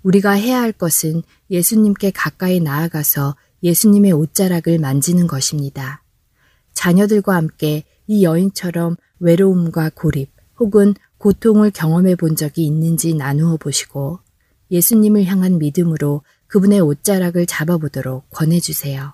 우리가 0.03 0.31
해야 0.31 0.61
할 0.61 0.71
것은 0.71 1.23
예수님께 1.49 2.11
가까이 2.11 2.59
나아가서 2.59 3.35
예수님의 3.63 4.11
옷자락을 4.11 4.79
만지는 4.79 5.27
것입니다. 5.27 6.03
자녀들과 6.73 7.35
함께 7.35 7.83
이 8.07 8.23
여인처럼 8.23 8.97
외로움과 9.25 9.91
고립 9.95 10.29
혹은 10.59 10.93
고통을 11.17 11.71
경험해 11.71 12.15
본 12.15 12.35
적이 12.35 12.65
있는지 12.65 13.15
나누어 13.15 13.57
보시고 13.57 14.19
예수님을 14.71 15.25
향한 15.25 15.57
믿음으로 15.57 16.21
그분의 16.47 16.79
옷자락을 16.79 17.45
잡아보도록 17.45 18.29
권해주세요. 18.29 19.13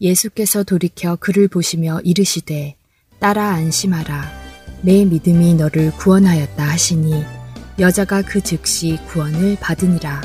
예수께서 0.00 0.62
돌이켜 0.64 1.16
그를 1.16 1.48
보시며 1.48 2.00
이르시되 2.00 2.76
따라 3.18 3.50
안심하라 3.50 4.30
내 4.82 5.04
믿음이 5.04 5.54
너를 5.54 5.90
구원하였다 5.92 6.62
하시니 6.62 7.24
여자가 7.78 8.22
그 8.22 8.40
즉시 8.40 8.98
구원을 9.08 9.56
받으니라. 9.60 10.22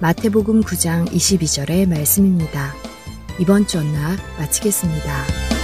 마태복음 0.00 0.62
9장 0.62 1.06
22절의 1.08 1.88
말씀입니다. 1.88 2.74
이번 3.38 3.68
주 3.68 3.78
언락 3.78 4.18
마치겠습니다. 4.38 5.61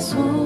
soul. 0.00 0.45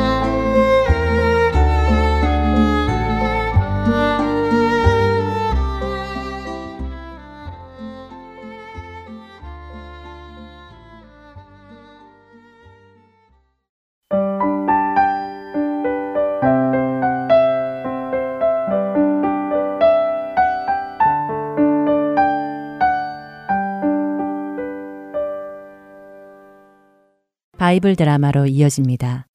바이블 27.71 27.95
드라마로 27.95 28.47
이어집니다. 28.47 29.27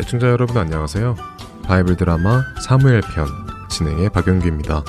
애청자 0.00 0.28
여러분 0.28 0.56
안녕하세요. 0.56 1.14
바이블 1.62 1.96
드라마 1.96 2.42
사무엘 2.60 3.02
편 3.02 3.28
진행의 3.70 4.10
박영규입니다. 4.10 4.82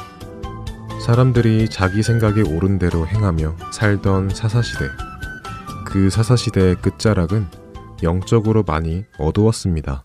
사람들이 1.06 1.70
자기 1.70 2.02
생각에 2.02 2.42
옳은 2.42 2.80
대로 2.80 3.06
행하며 3.06 3.56
살던 3.72 4.30
사사시대. 4.30 4.86
그 5.86 6.10
사사시대의 6.10 6.78
끝자락은 6.78 7.46
영적으로 8.02 8.64
많이 8.64 9.06
어두웠습니다. 9.20 10.04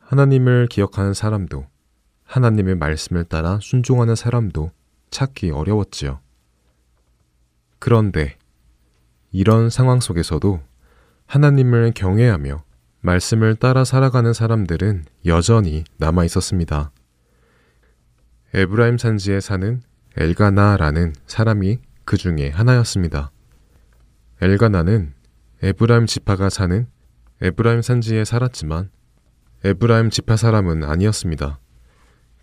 하나님을 0.00 0.66
기억하는 0.66 1.14
사람도, 1.14 1.64
하나님의 2.24 2.74
말씀을 2.74 3.24
따라 3.24 3.58
순종하는 3.62 4.14
사람도 4.14 4.70
찾기 5.10 5.50
어려웠지요. 5.50 6.20
그런데 7.78 8.36
이런 9.30 9.70
상황 9.70 10.00
속에서도 10.00 10.60
하나님을 11.26 11.92
경외하며 11.94 12.64
말씀을 13.00 13.54
따라 13.56 13.84
살아가는 13.84 14.32
사람들은 14.32 15.04
여전히 15.26 15.84
남아 15.98 16.24
있었습니다. 16.24 16.90
에브라임 18.54 18.98
산지에 18.98 19.40
사는 19.40 19.82
엘가나라는 20.16 21.14
사람이 21.26 21.78
그 22.04 22.16
중에 22.16 22.48
하나였습니다. 22.50 23.30
엘가나는 24.40 25.12
에브라임 25.62 26.06
지파가 26.06 26.48
사는 26.48 26.86
에브라임 27.40 27.82
산지에 27.82 28.24
살았지만 28.24 28.90
에브라임 29.64 30.10
지파 30.10 30.36
사람은 30.36 30.84
아니었습니다. 30.84 31.58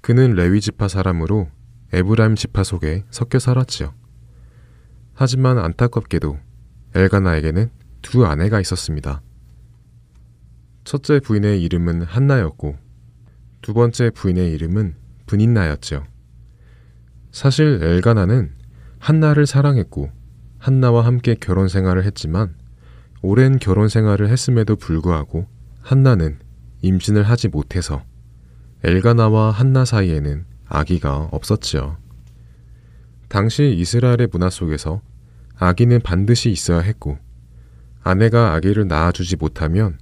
그는 0.01 0.35
레위 0.35 0.61
지파 0.61 0.87
사람으로 0.87 1.49
에브라임 1.93 2.35
지파 2.35 2.63
속에 2.63 3.03
섞여 3.09 3.39
살았지요. 3.39 3.93
하지만 5.13 5.57
안타깝게도 5.57 6.37
엘가나에게는 6.93 7.69
두 8.01 8.25
아내가 8.25 8.59
있었습니다. 8.59 9.21
첫째 10.83 11.19
부인의 11.19 11.61
이름은 11.63 12.03
한나였고 12.03 12.77
두 13.61 13.73
번째 13.73 14.11
부인의 14.11 14.51
이름은 14.53 14.95
브닌나였죠. 15.25 16.05
사실 17.31 17.79
엘가나는 17.81 18.53
한나를 18.99 19.45
사랑했고 19.45 20.11
한나와 20.59 21.05
함께 21.05 21.35
결혼 21.39 21.67
생활을 21.67 22.03
했지만 22.05 22.55
오랜 23.21 23.57
결혼 23.57 23.89
생활을 23.89 24.29
했음에도 24.29 24.75
불구하고 24.75 25.47
한나는 25.81 26.39
임신을 26.81 27.23
하지 27.23 27.47
못해서 27.47 28.03
엘가나와 28.83 29.51
한나 29.51 29.85
사이에는 29.85 30.45
아기가 30.67 31.29
없었지요. 31.31 31.97
당시 33.27 33.75
이스라엘의 33.77 34.29
문화 34.31 34.49
속에서 34.49 35.01
아기는 35.57 36.01
반드시 36.01 36.51
있어야 36.51 36.79
했고 36.79 37.17
아내가 38.03 38.53
아기를 38.53 38.87
낳아주지 38.87 39.37
못하면 39.37 39.97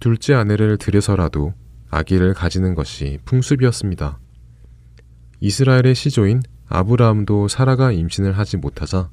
둘째 0.00 0.34
아내를 0.34 0.78
들여서라도 0.78 1.54
아기를 1.90 2.34
가지는 2.34 2.74
것이 2.74 3.18
풍습이었습니다. 3.24 4.18
이스라엘의 5.40 5.94
시조인 5.94 6.42
아브라함도 6.68 7.48
사라가 7.48 7.92
임신을 7.92 8.32
하지 8.32 8.58
못하자 8.58 9.10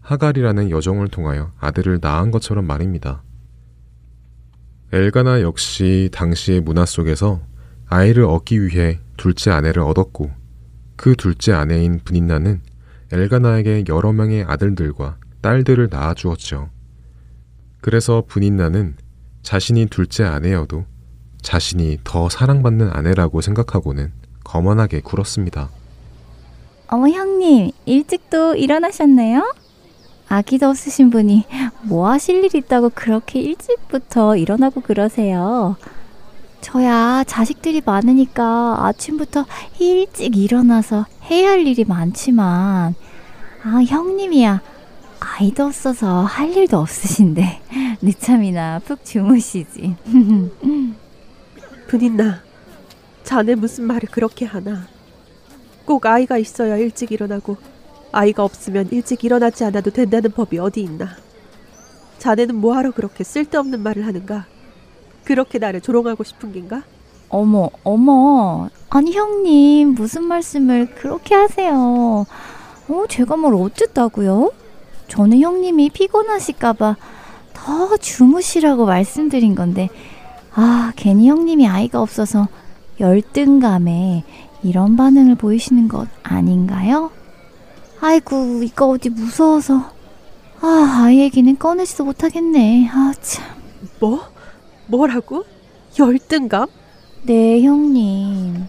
하갈이라는 0.00 0.70
여종을 0.70 1.08
통하여 1.08 1.50
아들을 1.58 1.98
낳은 2.00 2.30
것처럼 2.30 2.66
말입니다. 2.66 3.22
엘가나 4.92 5.40
역시 5.40 6.10
당시의 6.12 6.60
문화 6.60 6.84
속에서 6.84 7.40
아이를 7.92 8.24
얻기 8.24 8.64
위해 8.64 8.98
둘째 9.18 9.50
아내를 9.50 9.82
얻었고 9.82 10.30
그 10.96 11.14
둘째 11.14 11.52
아내인 11.52 12.00
분인나는 12.02 12.62
엘가나에게 13.12 13.84
여러 13.90 14.12
명의 14.12 14.44
아들들과 14.44 15.18
딸들을 15.42 15.88
낳아주었죠. 15.90 16.70
그래서 17.82 18.24
분인나는 18.26 18.96
자신이 19.42 19.88
둘째 19.90 20.24
아내여도 20.24 20.86
자신이 21.42 21.98
더 22.02 22.30
사랑받는 22.30 22.88
아내라고 22.88 23.42
생각하고는 23.42 24.10
거만하게 24.42 25.00
굴었습니다. 25.00 25.68
어머 26.88 27.08
형님 27.08 27.72
일찍도 27.84 28.54
일어나셨네요? 28.54 29.54
아기도 30.30 30.70
없으신 30.70 31.10
분이 31.10 31.44
뭐 31.82 32.08
하실 32.08 32.42
일 32.42 32.56
있다고 32.56 32.88
그렇게 32.94 33.40
일찍부터 33.40 34.36
일어나고 34.36 34.80
그러세요? 34.80 35.76
저야 36.62 37.24
자식들이 37.26 37.82
많으니까 37.84 38.86
아침부터 38.86 39.44
일찍 39.78 40.36
일어나서 40.36 41.04
해야 41.28 41.50
할 41.50 41.66
일이 41.66 41.84
많지만 41.84 42.94
아 43.64 43.82
형님이야 43.86 44.62
아이도 45.20 45.64
없어서 45.64 46.22
할 46.22 46.56
일도 46.56 46.78
없으신데 46.78 47.60
늦잠이나 48.00 48.80
푹 48.84 49.04
주무시지 49.04 49.96
분인나 51.88 52.40
자네 53.24 53.54
무슨 53.56 53.84
말을 53.84 54.08
그렇게 54.10 54.46
하나 54.46 54.86
꼭 55.84 56.06
아이가 56.06 56.38
있어야 56.38 56.76
일찍 56.76 57.12
일어나고 57.12 57.56
아이가 58.12 58.44
없으면 58.44 58.88
일찍 58.92 59.24
일어나지 59.24 59.64
않아도 59.64 59.90
된다는 59.90 60.30
법이 60.30 60.58
어디 60.58 60.82
있나? 60.82 61.16
자네는 62.18 62.54
뭐하러 62.54 62.92
그렇게 62.92 63.24
쓸데없는 63.24 63.80
말을 63.80 64.06
하는가? 64.06 64.46
그렇게 65.24 65.58
나를 65.58 65.80
조롱하고 65.80 66.24
싶은 66.24 66.52
겐가? 66.52 66.82
어머, 67.28 67.70
어머. 67.82 68.68
아니, 68.90 69.12
형님, 69.12 69.94
무슨 69.94 70.24
말씀을 70.24 70.94
그렇게 70.94 71.34
하세요? 71.34 72.26
어, 72.88 73.04
제가 73.08 73.36
뭘 73.36 73.54
어쨌다고요? 73.54 74.52
저는 75.08 75.40
형님이 75.40 75.90
피곤하실까봐 75.90 76.96
더 77.54 77.96
주무시라고 77.96 78.84
말씀드린 78.86 79.54
건데, 79.54 79.88
아, 80.54 80.92
괜히 80.96 81.28
형님이 81.28 81.66
아이가 81.68 82.00
없어서 82.02 82.48
열등감에 83.00 84.24
이런 84.62 84.96
반응을 84.96 85.36
보이시는 85.36 85.88
것 85.88 86.08
아닌가요? 86.22 87.10
아이고, 88.00 88.62
이거 88.62 88.88
어디 88.88 89.08
무서워서. 89.08 89.90
아, 90.60 91.02
아이 91.04 91.20
얘기는 91.20 91.58
꺼내지도 91.58 92.04
못하겠네. 92.04 92.88
아, 92.92 93.12
참. 93.20 93.44
뭐? 94.00 94.31
뭐라고? 94.86 95.44
열등감? 95.98 96.68
네, 97.24 97.62
형님. 97.62 98.66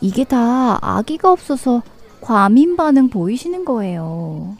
이게 0.00 0.24
다 0.24 0.78
아기가 0.82 1.30
없어서 1.32 1.82
과민 2.20 2.76
반응 2.76 3.08
보이시는 3.08 3.64
거예요. 3.64 4.56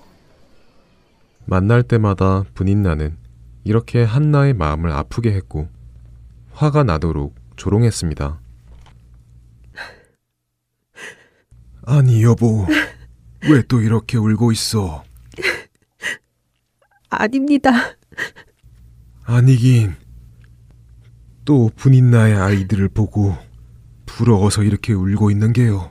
만날 1.44 1.82
때마다 1.82 2.44
분인나는 2.54 3.16
이렇게 3.64 4.04
한나의 4.04 4.54
마음을 4.54 4.90
아프게 4.92 5.32
했고 5.32 5.68
화가 6.52 6.84
나도록 6.84 7.34
조롱했습니다. 7.56 8.40
아니 11.84 12.22
여보 12.22 12.66
왜 13.50 13.62
또 13.68 13.80
이렇게 13.80 14.16
울고 14.18 14.52
있어? 14.52 15.02
아닙니다. 17.10 17.70
아니긴. 19.24 19.94
또 21.44 21.70
분인 21.74 22.10
나의 22.10 22.36
아이들을 22.36 22.88
보고 22.88 23.36
부러워서 24.06 24.62
이렇게 24.62 24.92
울고 24.92 25.30
있는 25.30 25.52
게요. 25.52 25.90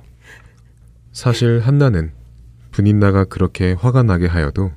사실 1.11 1.59
한나는 1.59 2.13
분인나가 2.71 3.25
그렇게 3.25 3.73
화가 3.73 4.03
나게 4.03 4.27
하여도 4.27 4.71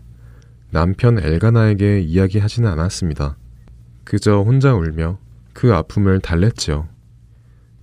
남편 0.71 1.19
엘가나에게 1.19 2.01
이야기하지는 2.01 2.69
않았습니다. 2.69 3.37
그저 4.03 4.41
혼자 4.41 4.75
울며 4.75 5.19
그 5.53 5.73
아픔을 5.73 6.21
달랬지요. 6.21 6.89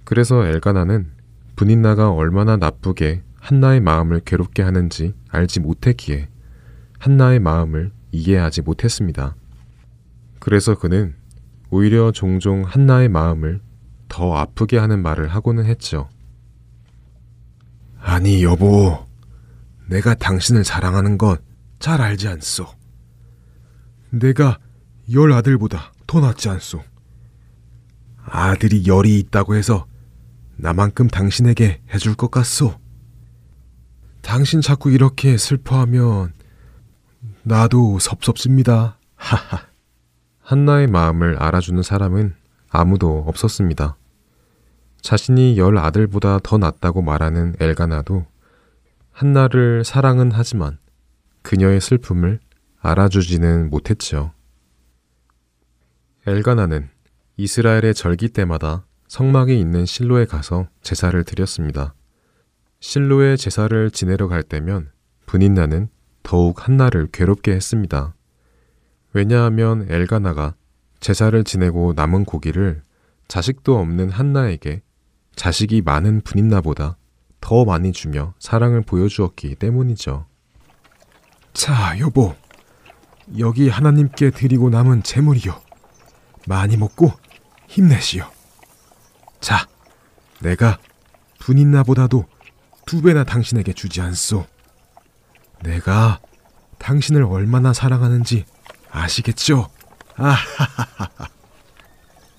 그래서 0.04 0.46
엘가나는 0.46 1.12
분인나가 1.56 2.12
얼마나 2.12 2.58
나쁘게 2.58 3.24
한나의 3.40 3.80
마음을 3.80 4.20
괴롭게 4.20 4.62
하는지 4.62 5.14
알지 5.30 5.62
못했기에 5.62 6.28
한나의 7.00 7.40
마음을 7.40 7.92
이해하지 8.12 8.62
못했습니다. 8.62 9.36
그래서 10.40 10.78
그는 10.78 11.16
오히려 11.72 12.12
종종 12.12 12.64
한나의 12.64 13.10
마음을 13.10 13.62
더 14.08 14.36
아프게 14.36 14.78
하는 14.78 15.02
말을 15.02 15.30
하고는 15.30 15.66
했죠. 15.66 16.10
아니, 18.00 18.44
여보. 18.44 19.08
내가 19.88 20.14
당신을 20.14 20.64
사랑하는 20.64 21.18
건 21.18 21.52
잘 21.82 22.00
알지 22.00 22.28
않소. 22.28 22.68
내가 24.12 24.60
열 25.12 25.34
아들보다 25.34 25.92
더 26.06 26.20
낫지 26.20 26.48
않소. 26.48 26.84
아들이 28.24 28.86
열이 28.86 29.18
있다고 29.18 29.56
해서 29.56 29.88
나만큼 30.58 31.08
당신에게 31.08 31.82
해줄 31.92 32.14
것 32.14 32.30
같소. 32.30 32.80
당신 34.22 34.62
자꾸 34.62 34.92
이렇게 34.92 35.38
슬퍼하면 35.38 36.34
나도 37.42 37.98
섭섭습니다. 37.98 39.00
하하. 39.16 39.71
한나의 40.42 40.88
마음을 40.88 41.38
알아주는 41.38 41.82
사람은 41.84 42.36
아무도 42.70 43.24
없었습니다. 43.28 43.96
자신이 45.02 45.58
열 45.58 45.78
아들보다 45.78 46.40
더 46.44 46.58
낫다고 46.58 47.02
말하는 47.02 47.56
엘가나도 47.60 48.26
한나를 49.12 49.84
사랑은 49.84 50.32
하지만 50.32 50.78
그녀의 51.42 51.82
슬픔을 51.82 52.40
알아주지는 52.80 53.70
못했지요. 53.70 54.32
엘가나는 56.28 56.90
이스라엘의 57.38 57.94
절기 57.94 58.30
때마다 58.30 58.86
성막이 59.08 59.60
있는 59.60 59.86
실로에 59.86 60.26
가서 60.26 60.68
제사를 60.82 61.22
드렸습니다. 61.24 61.94
실로의 62.80 63.38
제사를 63.38 63.92
지내러 63.92 64.28
갈 64.28 64.44
때면 64.44 64.92
분인나는 65.26 65.90
더욱 66.24 66.68
한나를 66.68 67.10
괴롭게 67.12 67.52
했습니다. 67.52 68.14
왜냐하면 69.14 69.86
엘가나가 69.90 70.56
제사를 71.00 71.44
지내고 71.44 71.94
남은 71.96 72.26
고기를 72.26 72.82
자식도 73.28 73.78
없는 73.78 74.10
한나에게 74.10 74.82
자식이 75.36 75.82
많은 75.82 76.22
분인나보다 76.22 76.98
더 77.40 77.66
많이 77.66 77.92
주며 77.92 78.34
사랑을 78.40 78.82
보여주었기 78.82 79.56
때문이죠. 79.56 80.26
자, 81.54 81.98
여보. 82.00 82.36
여기 83.40 83.70
하나님께 83.70 84.32
드리고 84.32 84.70
남은 84.70 85.04
재물이요. 85.04 85.60
많이 86.48 86.78
먹고 86.78 87.12
힘내시오. 87.68 88.26
자, 89.40 89.68
내가 90.40 90.78
분인나보다도 91.40 92.26
두 92.86 93.02
배나 93.02 93.24
당신에게 93.24 93.74
주지 93.74 94.02
않소. 94.02 94.46
내가 95.64 96.20
당신을 96.78 97.24
얼마나 97.24 97.74
사랑하는지 97.74 98.46
아시겠죠? 98.92 99.68
아하하하. 100.18 101.28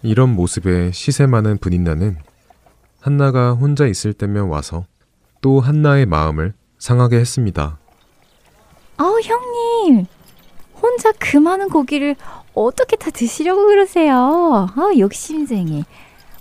이런 0.02 0.30
모습에 0.34 0.92
시세 0.92 1.26
많은 1.26 1.58
분인나는 1.58 2.18
한나가 3.00 3.52
혼자 3.52 3.86
있을 3.86 4.12
때면 4.12 4.48
와서 4.48 4.84
또 5.40 5.60
한나의 5.60 6.06
마음을 6.06 6.54
상하게 6.78 7.16
했습니다. 7.18 7.78
아우, 8.96 9.20
형님. 9.20 10.06
혼자 10.80 11.12
그 11.18 11.36
많은 11.36 11.68
고기를 11.68 12.16
어떻게 12.54 12.96
다 12.96 13.10
드시려고 13.10 13.66
그러세요? 13.66 14.68
아, 14.74 14.90
욕심쟁이. 14.98 15.84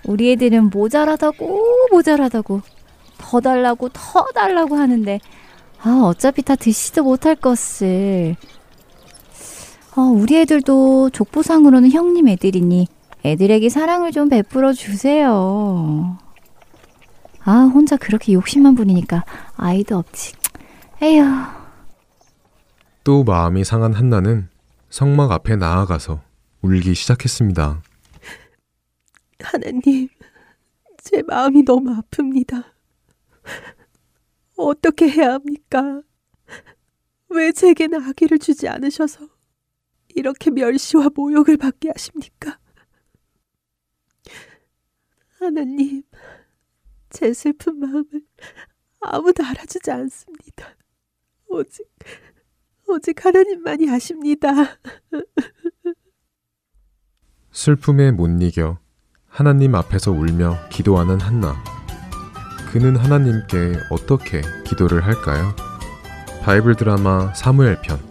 우리 0.05 0.31
애들은 0.31 0.71
모자라다고, 0.71 1.87
모자라다고. 1.91 2.61
더 3.17 3.39
달라고 3.39 3.89
더 3.89 4.25
달라고 4.33 4.75
하는데 4.75 5.19
아, 5.83 6.01
어차피 6.03 6.41
다 6.41 6.55
드시지도 6.55 7.03
못할 7.03 7.35
것을. 7.35 8.35
어, 9.95 10.01
우리 10.01 10.37
애들도 10.37 11.09
족보상으로는 11.09 11.91
형님 11.91 12.27
애들이니 12.29 12.87
애들에게 13.25 13.67
사랑을 13.69 14.11
좀 14.11 14.29
베풀어 14.29 14.73
주세요. 14.73 16.17
아, 17.43 17.51
혼자 17.73 17.97
그렇게 17.97 18.33
욕심만 18.33 18.75
부리니까 18.75 19.25
아이도 19.55 19.97
없지. 19.97 20.33
에휴. 21.01 21.23
또 23.03 23.23
마음이 23.23 23.63
상한 23.63 23.93
한나는 23.93 24.47
성막 24.89 25.31
앞에 25.31 25.55
나아가서 25.55 26.21
울기 26.61 26.93
시작했습니다. 26.93 27.81
하나님, 29.41 30.07
제 31.03 31.23
마음이 31.23 31.63
너무 31.65 31.99
아픕니다. 31.99 32.63
어떻게 34.55 35.09
해야 35.09 35.33
합니까? 35.33 36.01
왜 37.29 37.51
제게는 37.51 38.03
아기를 38.07 38.37
주지 38.37 38.67
않으셔서 38.67 39.30
이렇게 40.15 40.51
멸시와 40.51 41.09
모욕을 41.15 41.57
받게 41.57 41.89
하십니까? 41.89 42.59
하나님, 45.39 46.03
제 47.09 47.33
슬픈 47.33 47.79
마음을 47.79 48.05
아무도 48.99 49.43
알아주지 49.43 49.91
않습니다. 49.91 50.75
오직, 51.47 51.85
오직 52.87 53.25
하나님만이 53.25 53.89
아십니다. 53.89 54.51
슬픔에 57.51 58.11
못 58.11 58.29
이겨 58.41 58.79
하나님 59.27 59.75
앞에서 59.75 60.11
울며 60.11 60.57
기도하는 60.69 61.19
한나. 61.19 61.55
그는 62.71 62.95
하나님께 62.95 63.73
어떻게 63.89 64.41
기도를 64.65 65.05
할까요? 65.05 65.53
바이블 66.43 66.75
드라마 66.75 67.33
사무엘 67.33 67.81
편. 67.81 68.10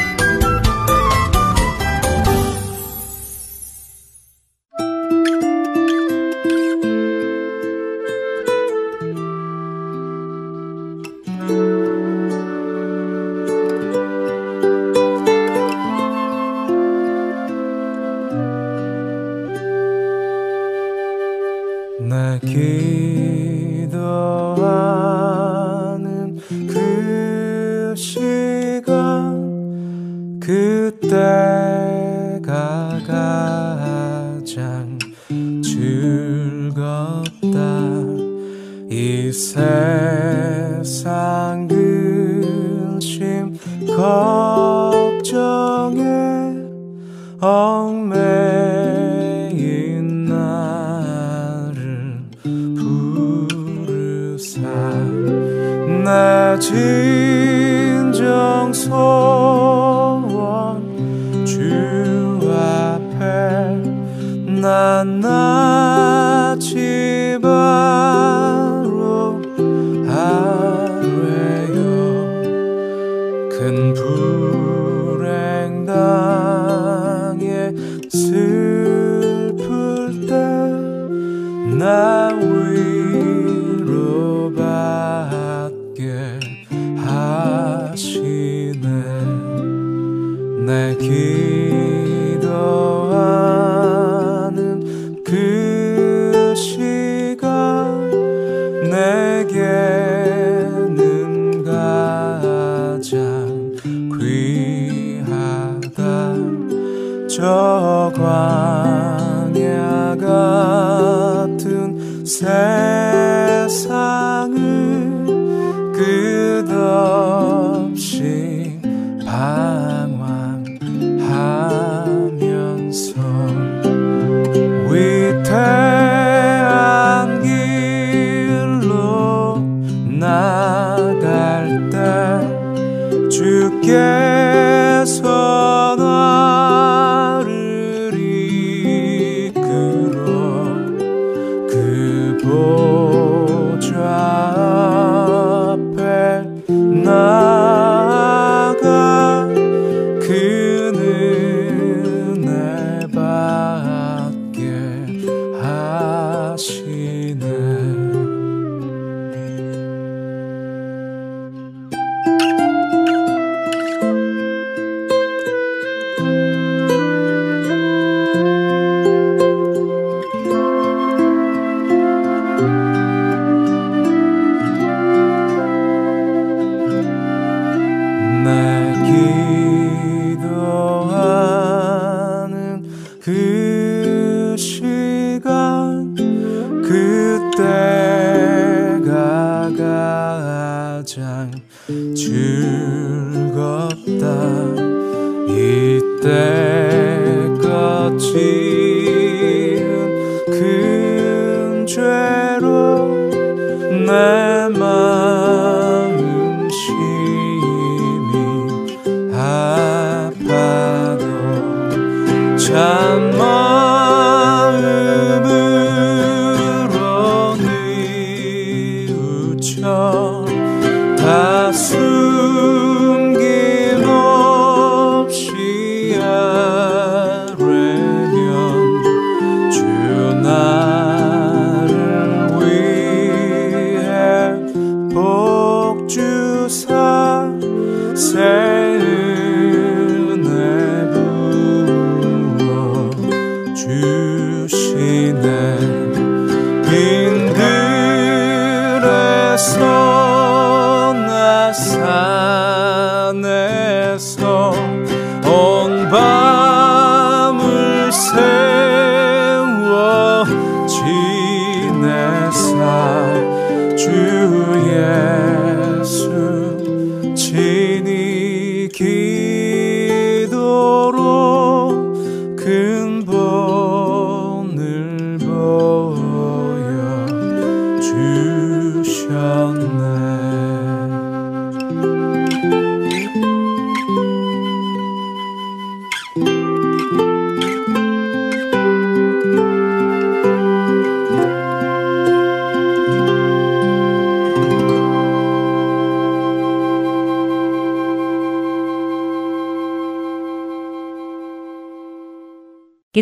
매인 48.11 49.55
나를 50.25 51.79
부르사 52.75 54.59
내진 56.03 57.20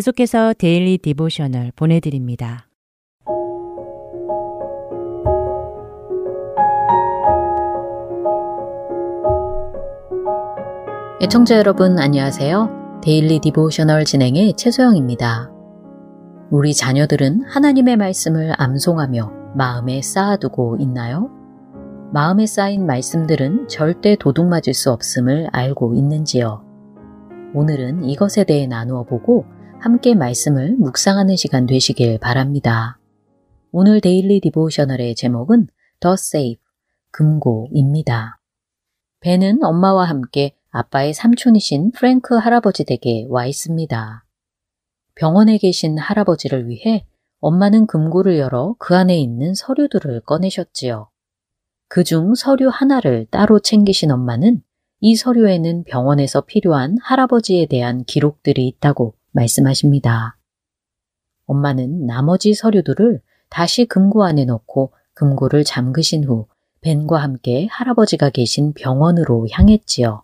계속해서 0.00 0.54
Daily 0.54 0.96
Devotional 0.96 1.72
보내드립니다. 1.76 2.69
애청자 11.22 11.58
여러분 11.58 11.98
안녕하세요. 11.98 13.00
Daily 13.02 13.40
Devotional 13.40 14.06
진행의 14.06 14.54
최소영입니다. 14.54 15.52
우리 16.50 16.72
자녀들은 16.72 17.42
하나님의 17.42 17.98
말씀을 17.98 18.54
암송하며 18.56 19.52
마음에 19.54 20.00
쌓아두고 20.00 20.78
있나요? 20.80 21.28
마음에 22.14 22.46
쌓인 22.46 22.86
말씀들은 22.86 23.68
절대 23.68 24.16
도둑 24.16 24.46
맞을 24.46 24.72
수 24.72 24.90
없음을 24.92 25.48
알고 25.52 25.94
있는지요? 25.94 26.64
오늘은 27.52 28.04
이것에 28.04 28.44
대해 28.44 28.66
나누어 28.66 29.04
보고 29.04 29.44
함께 29.78 30.14
말씀을 30.14 30.76
묵상하는 30.78 31.36
시간 31.36 31.66
되시길 31.66 32.18
바랍니다. 32.18 32.98
오늘 33.72 34.00
Daily 34.00 34.40
Devotional의 34.40 35.16
제목은 35.16 35.66
The 36.00 36.16
Safe, 36.16 36.62
금고입니다. 37.10 38.40
벤은 39.20 39.62
엄마와 39.62 40.06
함께 40.06 40.56
아빠의 40.70 41.14
삼촌이신 41.14 41.92
프랭크 41.92 42.36
할아버지 42.36 42.84
댁에 42.84 43.26
와 43.28 43.46
있습니다. 43.46 44.24
병원에 45.16 45.58
계신 45.58 45.98
할아버지를 45.98 46.68
위해 46.68 47.04
엄마는 47.40 47.86
금고를 47.86 48.38
열어 48.38 48.76
그 48.78 48.94
안에 48.96 49.18
있는 49.18 49.54
서류들을 49.54 50.20
꺼내셨지요. 50.20 51.08
그 51.88 52.04
중 52.04 52.34
서류 52.34 52.68
하나를 52.68 53.26
따로 53.30 53.58
챙기신 53.58 54.12
엄마는 54.12 54.62
이 55.00 55.16
서류에는 55.16 55.84
병원에서 55.84 56.42
필요한 56.42 56.96
할아버지에 57.02 57.66
대한 57.66 58.04
기록들이 58.04 58.68
있다고 58.68 59.14
말씀하십니다. 59.32 60.36
엄마는 61.46 62.06
나머지 62.06 62.54
서류들을 62.54 63.20
다시 63.48 63.86
금고 63.86 64.24
안에 64.24 64.44
넣고 64.44 64.92
금고를 65.14 65.64
잠그신 65.64 66.24
후 66.24 66.46
벤과 66.80 67.20
함께 67.20 67.66
할아버지가 67.70 68.30
계신 68.30 68.72
병원으로 68.72 69.48
향했지요. 69.50 70.22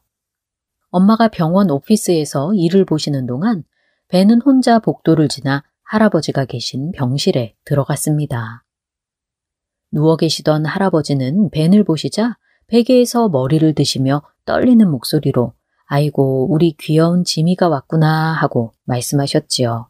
엄마가 0.90 1.28
병원 1.28 1.70
오피스에서 1.70 2.54
일을 2.54 2.84
보시는 2.84 3.26
동안 3.26 3.64
벤은 4.08 4.40
혼자 4.42 4.78
복도를 4.78 5.28
지나 5.28 5.64
할아버지가 5.82 6.44
계신 6.44 6.92
병실에 6.92 7.54
들어갔습니다. 7.64 8.64
누워 9.92 10.16
계시던 10.16 10.66
할아버지는 10.66 11.50
벤을 11.50 11.84
보시자 11.84 12.36
베개에서 12.66 13.28
머리를 13.28 13.74
드시며 13.74 14.22
떨리는 14.44 14.88
목소리로 14.90 15.52
아이고, 15.86 16.52
우리 16.52 16.74
귀여운 16.78 17.22
지미가 17.22 17.68
왔구나 17.68 18.32
하고 18.32 18.72
말씀하셨지요. 18.84 19.88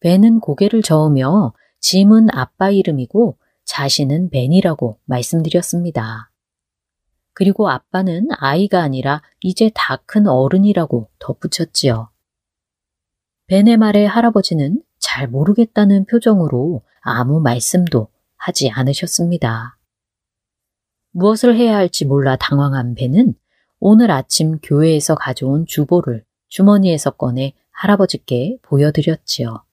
벤은 0.00 0.40
고개를 0.40 0.82
저으며 0.82 1.52
짐은 1.80 2.28
아빠 2.32 2.70
이름이고 2.70 3.36
자신은 3.64 4.30
벤이라고 4.30 4.98
말씀드렸습니다. 5.04 6.29
그리고 7.40 7.70
아빠는 7.70 8.28
아이가 8.36 8.82
아니라 8.82 9.22
이제 9.40 9.70
다 9.74 9.96
큰 10.04 10.26
어른이라고 10.26 11.08
덧붙였지요. 11.18 12.10
벤의 13.46 13.78
말에 13.78 14.04
할아버지는 14.04 14.82
잘 14.98 15.26
모르겠다는 15.26 16.04
표정으로 16.04 16.82
아무 17.00 17.40
말씀도 17.40 18.08
하지 18.36 18.70
않으셨습니다. 18.70 19.78
무엇을 21.12 21.56
해야 21.56 21.76
할지 21.76 22.04
몰라 22.04 22.36
당황한 22.36 22.94
벤은 22.94 23.32
오늘 23.78 24.10
아침 24.10 24.58
교회에서 24.58 25.14
가져온 25.14 25.64
주보를 25.64 26.26
주머니에서 26.48 27.12
꺼내 27.12 27.54
할아버지께 27.70 28.58
보여드렸지요. 28.60 29.64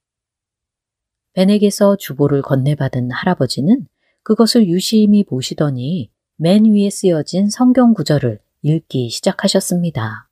벤에게서 1.34 1.98
주보를 1.98 2.44
건네받은 2.44 3.12
할아버지는 3.12 3.88
그것을 4.24 4.70
유심히 4.70 5.26
보시더니 5.26 6.10
맨 6.40 6.66
위에 6.66 6.92
쓰여진 6.92 7.50
성경 7.50 7.96
구절을 7.96 8.40
읽기 8.62 9.10
시작하셨습니다. 9.10 10.30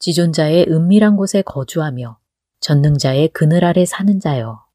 지존자의 0.00 0.66
은밀한 0.68 1.16
곳에 1.16 1.40
거주하며 1.40 2.18
전능자의 2.60 3.28
그늘 3.28 3.64
아래 3.64 3.86
사는 3.86 4.20
자여. 4.20 4.66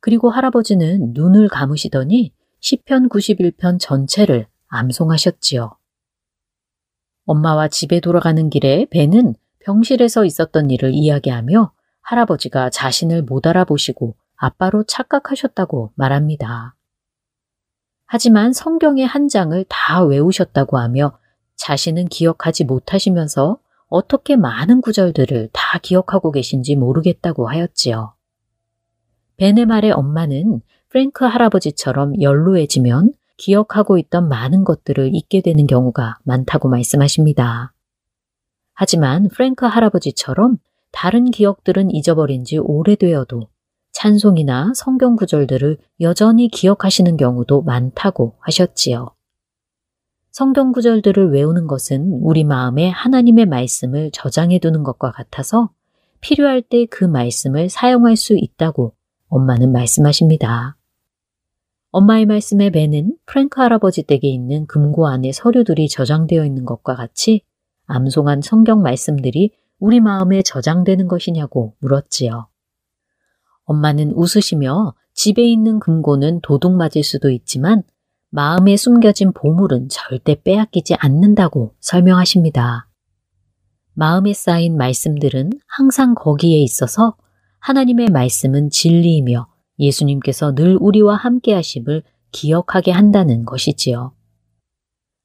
그리고 0.00 0.30
할아버지는 0.30 1.12
눈을 1.12 1.48
감으시더니 1.48 2.32
시편 2.58 3.08
91편 3.08 3.78
전체를 3.78 4.48
암송하셨지요. 4.66 5.76
엄마와 7.24 7.68
집에 7.68 8.00
돌아가는 8.00 8.50
길에 8.50 8.84
벤은 8.86 9.36
병실에서 9.60 10.24
있었던 10.24 10.70
일을 10.70 10.92
이야기하며 10.92 11.72
할아버지가 12.00 12.70
자신을 12.70 13.22
못 13.22 13.46
알아보시고 13.46 14.16
아빠로 14.34 14.82
착각하셨다고 14.88 15.92
말합니다. 15.94 16.74
하지만 18.10 18.54
성경의 18.54 19.06
한 19.06 19.28
장을 19.28 19.64
다 19.68 20.02
외우셨다고 20.02 20.78
하며 20.78 21.18
자신은 21.56 22.06
기억하지 22.06 22.64
못하시면서 22.64 23.58
어떻게 23.88 24.34
많은 24.34 24.80
구절들을 24.80 25.50
다 25.52 25.78
기억하고 25.78 26.32
계신지 26.32 26.74
모르겠다고 26.74 27.50
하였지요. 27.50 28.14
말에 29.66 29.90
엄마는 29.90 30.62
프랭크 30.88 31.26
할아버지처럼 31.26 32.22
연로해지면 32.22 33.12
기억하고 33.36 33.98
있던 33.98 34.26
많은 34.28 34.64
것들을 34.64 35.14
잊게 35.14 35.42
되는 35.42 35.66
경우가 35.66 36.18
많다고 36.24 36.70
말씀하십니다. 36.70 37.74
하지만 38.72 39.28
프랭크 39.28 39.66
할아버지처럼 39.66 40.56
다른 40.92 41.30
기억들은 41.30 41.90
잊어버린 41.90 42.44
지 42.44 42.56
오래되어도 42.56 43.48
찬송이나 43.98 44.74
성경 44.76 45.16
구절들을 45.16 45.76
여전히 46.02 46.46
기억하시는 46.46 47.16
경우도 47.16 47.62
많다고 47.62 48.36
하셨지요. 48.38 49.08
성경 50.30 50.70
구절들을 50.70 51.32
외우는 51.32 51.66
것은 51.66 52.20
우리 52.22 52.44
마음에 52.44 52.90
하나님의 52.90 53.46
말씀을 53.46 54.12
저장해 54.12 54.60
두는 54.60 54.84
것과 54.84 55.10
같아서 55.10 55.70
필요할 56.20 56.62
때 56.62 56.86
그 56.86 57.06
말씀을 57.06 57.68
사용할 57.68 58.14
수 58.14 58.36
있다고 58.36 58.94
엄마는 59.30 59.72
말씀하십니다. 59.72 60.76
엄마의 61.90 62.26
말씀에 62.26 62.70
배는 62.70 63.16
프랭크 63.26 63.60
할아버지 63.60 64.04
댁에 64.04 64.28
있는 64.28 64.66
금고 64.66 65.08
안에 65.08 65.32
서류들이 65.32 65.88
저장되어 65.88 66.44
있는 66.44 66.64
것과 66.64 66.94
같이 66.94 67.42
암송한 67.86 68.42
성경 68.42 68.80
말씀들이 68.80 69.50
우리 69.80 69.98
마음에 69.98 70.42
저장되는 70.42 71.08
것이냐고 71.08 71.74
물었지요. 71.80 72.47
엄마는 73.68 74.12
웃으시며 74.14 74.94
집에 75.12 75.42
있는 75.42 75.78
금고는 75.78 76.40
도둑 76.40 76.72
맞을 76.72 77.02
수도 77.02 77.30
있지만 77.30 77.82
마음에 78.30 78.76
숨겨진 78.76 79.32
보물은 79.32 79.88
절대 79.90 80.40
빼앗기지 80.42 80.94
않는다고 80.94 81.74
설명하십니다. 81.80 82.88
마음에 83.92 84.32
쌓인 84.32 84.76
말씀들은 84.76 85.50
항상 85.66 86.14
거기에 86.14 86.58
있어서 86.62 87.16
하나님의 87.60 88.08
말씀은 88.08 88.70
진리이며 88.70 89.48
예수님께서 89.78 90.54
늘 90.54 90.78
우리와 90.80 91.16
함께 91.16 91.52
하심을 91.52 92.02
기억하게 92.32 92.90
한다는 92.92 93.44
것이지요. 93.44 94.14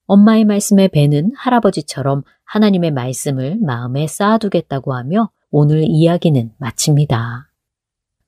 엄마의 0.06 0.44
말씀에 0.44 0.88
배는 0.88 1.32
할아버지처럼 1.36 2.24
하나님의 2.44 2.90
말씀을 2.90 3.58
마음에 3.62 4.06
쌓아두겠다고 4.06 4.94
하며 4.94 5.30
오늘 5.50 5.84
이야기는 5.88 6.52
마칩니다. 6.58 7.53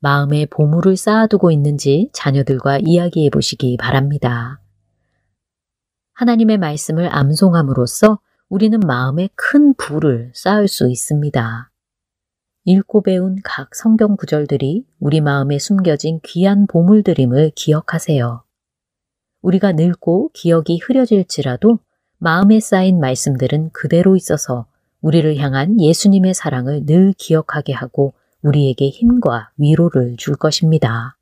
마음에 0.06 0.46
보물을 0.46 0.96
쌓아두고 0.96 1.50
있는지 1.50 2.10
자녀들과 2.12 2.78
이야기해 2.80 3.28
보시기 3.28 3.76
바랍니다. 3.76 4.60
하나님의 6.12 6.58
말씀을 6.58 7.12
암송함으로써 7.12 8.20
우리는 8.48 8.78
마음에 8.78 9.28
큰 9.34 9.74
부를 9.74 10.30
쌓을 10.32 10.68
수 10.68 10.88
있습니다. 10.88 11.72
읽고 12.66 13.02
배운 13.02 13.38
각 13.42 13.74
성경 13.74 14.16
구절들이 14.16 14.86
우리 15.00 15.20
마음에 15.20 15.58
숨겨진 15.58 16.20
귀한 16.22 16.68
보물들임을 16.68 17.50
기억하세요. 17.56 18.44
우리가 19.42 19.72
늙고 19.72 20.30
기억이 20.34 20.78
흐려질지라도 20.84 21.80
마음에 22.18 22.60
쌓인 22.60 23.00
말씀들은 23.00 23.70
그대로 23.72 24.14
있어서 24.14 24.66
우리를 25.00 25.36
향한 25.38 25.80
예수님의 25.80 26.34
사랑을 26.34 26.86
늘 26.86 27.12
기억하게 27.18 27.72
하고 27.72 28.14
우리에게 28.42 28.88
힘과 28.88 29.50
위로를 29.56 30.16
줄 30.16 30.36
것입니다. 30.36 31.16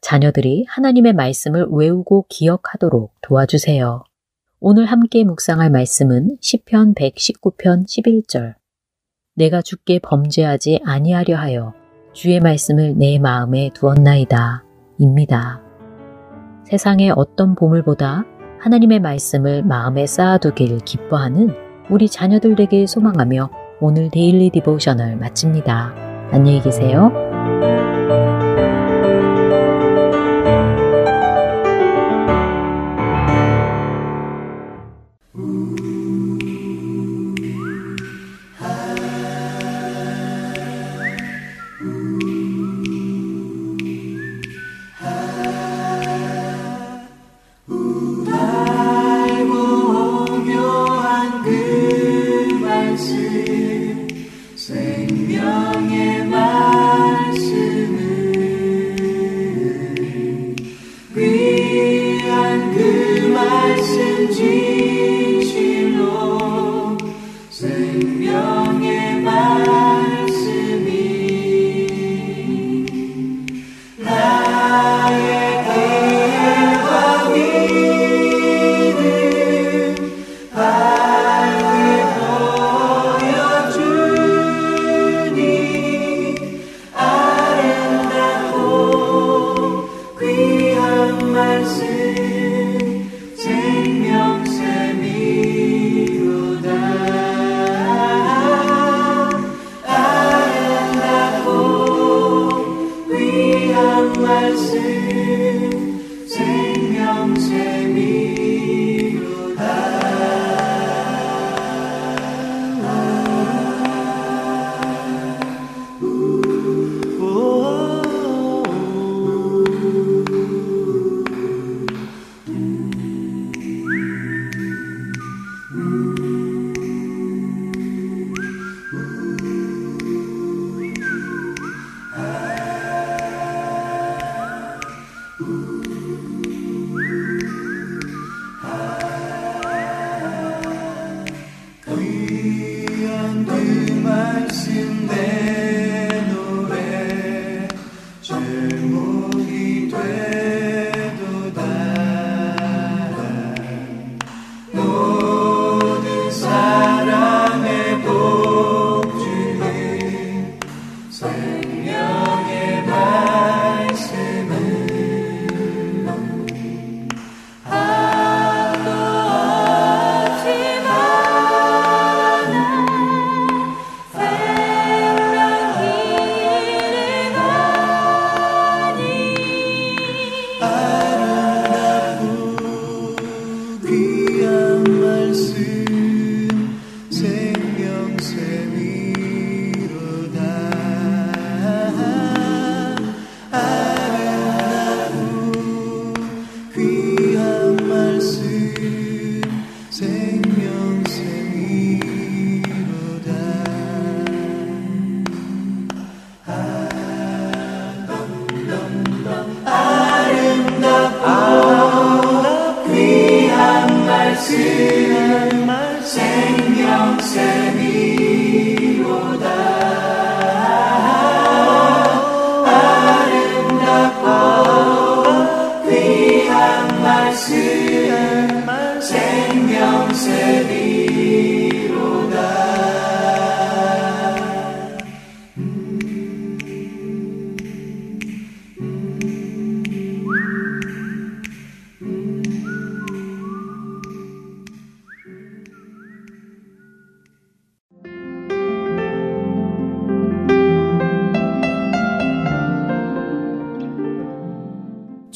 자녀들이 0.00 0.64
하나님의 0.68 1.12
말씀을 1.12 1.66
외우고 1.70 2.26
기억하도록 2.28 3.12
도와주세요. 3.20 4.04
오늘 4.60 4.86
함께 4.86 5.24
묵상할 5.24 5.70
말씀은 5.70 6.38
시편 6.40 6.94
119편 6.94 7.86
11절. 7.86 8.54
내가 9.34 9.62
주께 9.62 9.98
범죄하지 9.98 10.80
아니하려 10.84 11.36
하여 11.36 11.72
주의 12.12 12.40
말씀을 12.40 12.96
내 12.96 13.18
마음에 13.18 13.70
두었나이다. 13.72 14.64
입니다. 14.98 15.62
세상의 16.66 17.12
어떤 17.16 17.54
보물보다 17.54 18.24
하나님의 18.60 19.00
말씀을 19.00 19.62
마음에 19.62 20.06
쌓아두길 20.06 20.80
기뻐하는 20.80 21.54
우리 21.88 22.08
자녀들 22.08 22.60
에게 22.60 22.86
소망하며 22.86 23.50
오늘 23.80 24.10
데일리 24.10 24.50
디보셔널 24.50 25.16
마칩니다. 25.16 26.09
안녕히 26.32 26.60
계세요. 26.62 27.12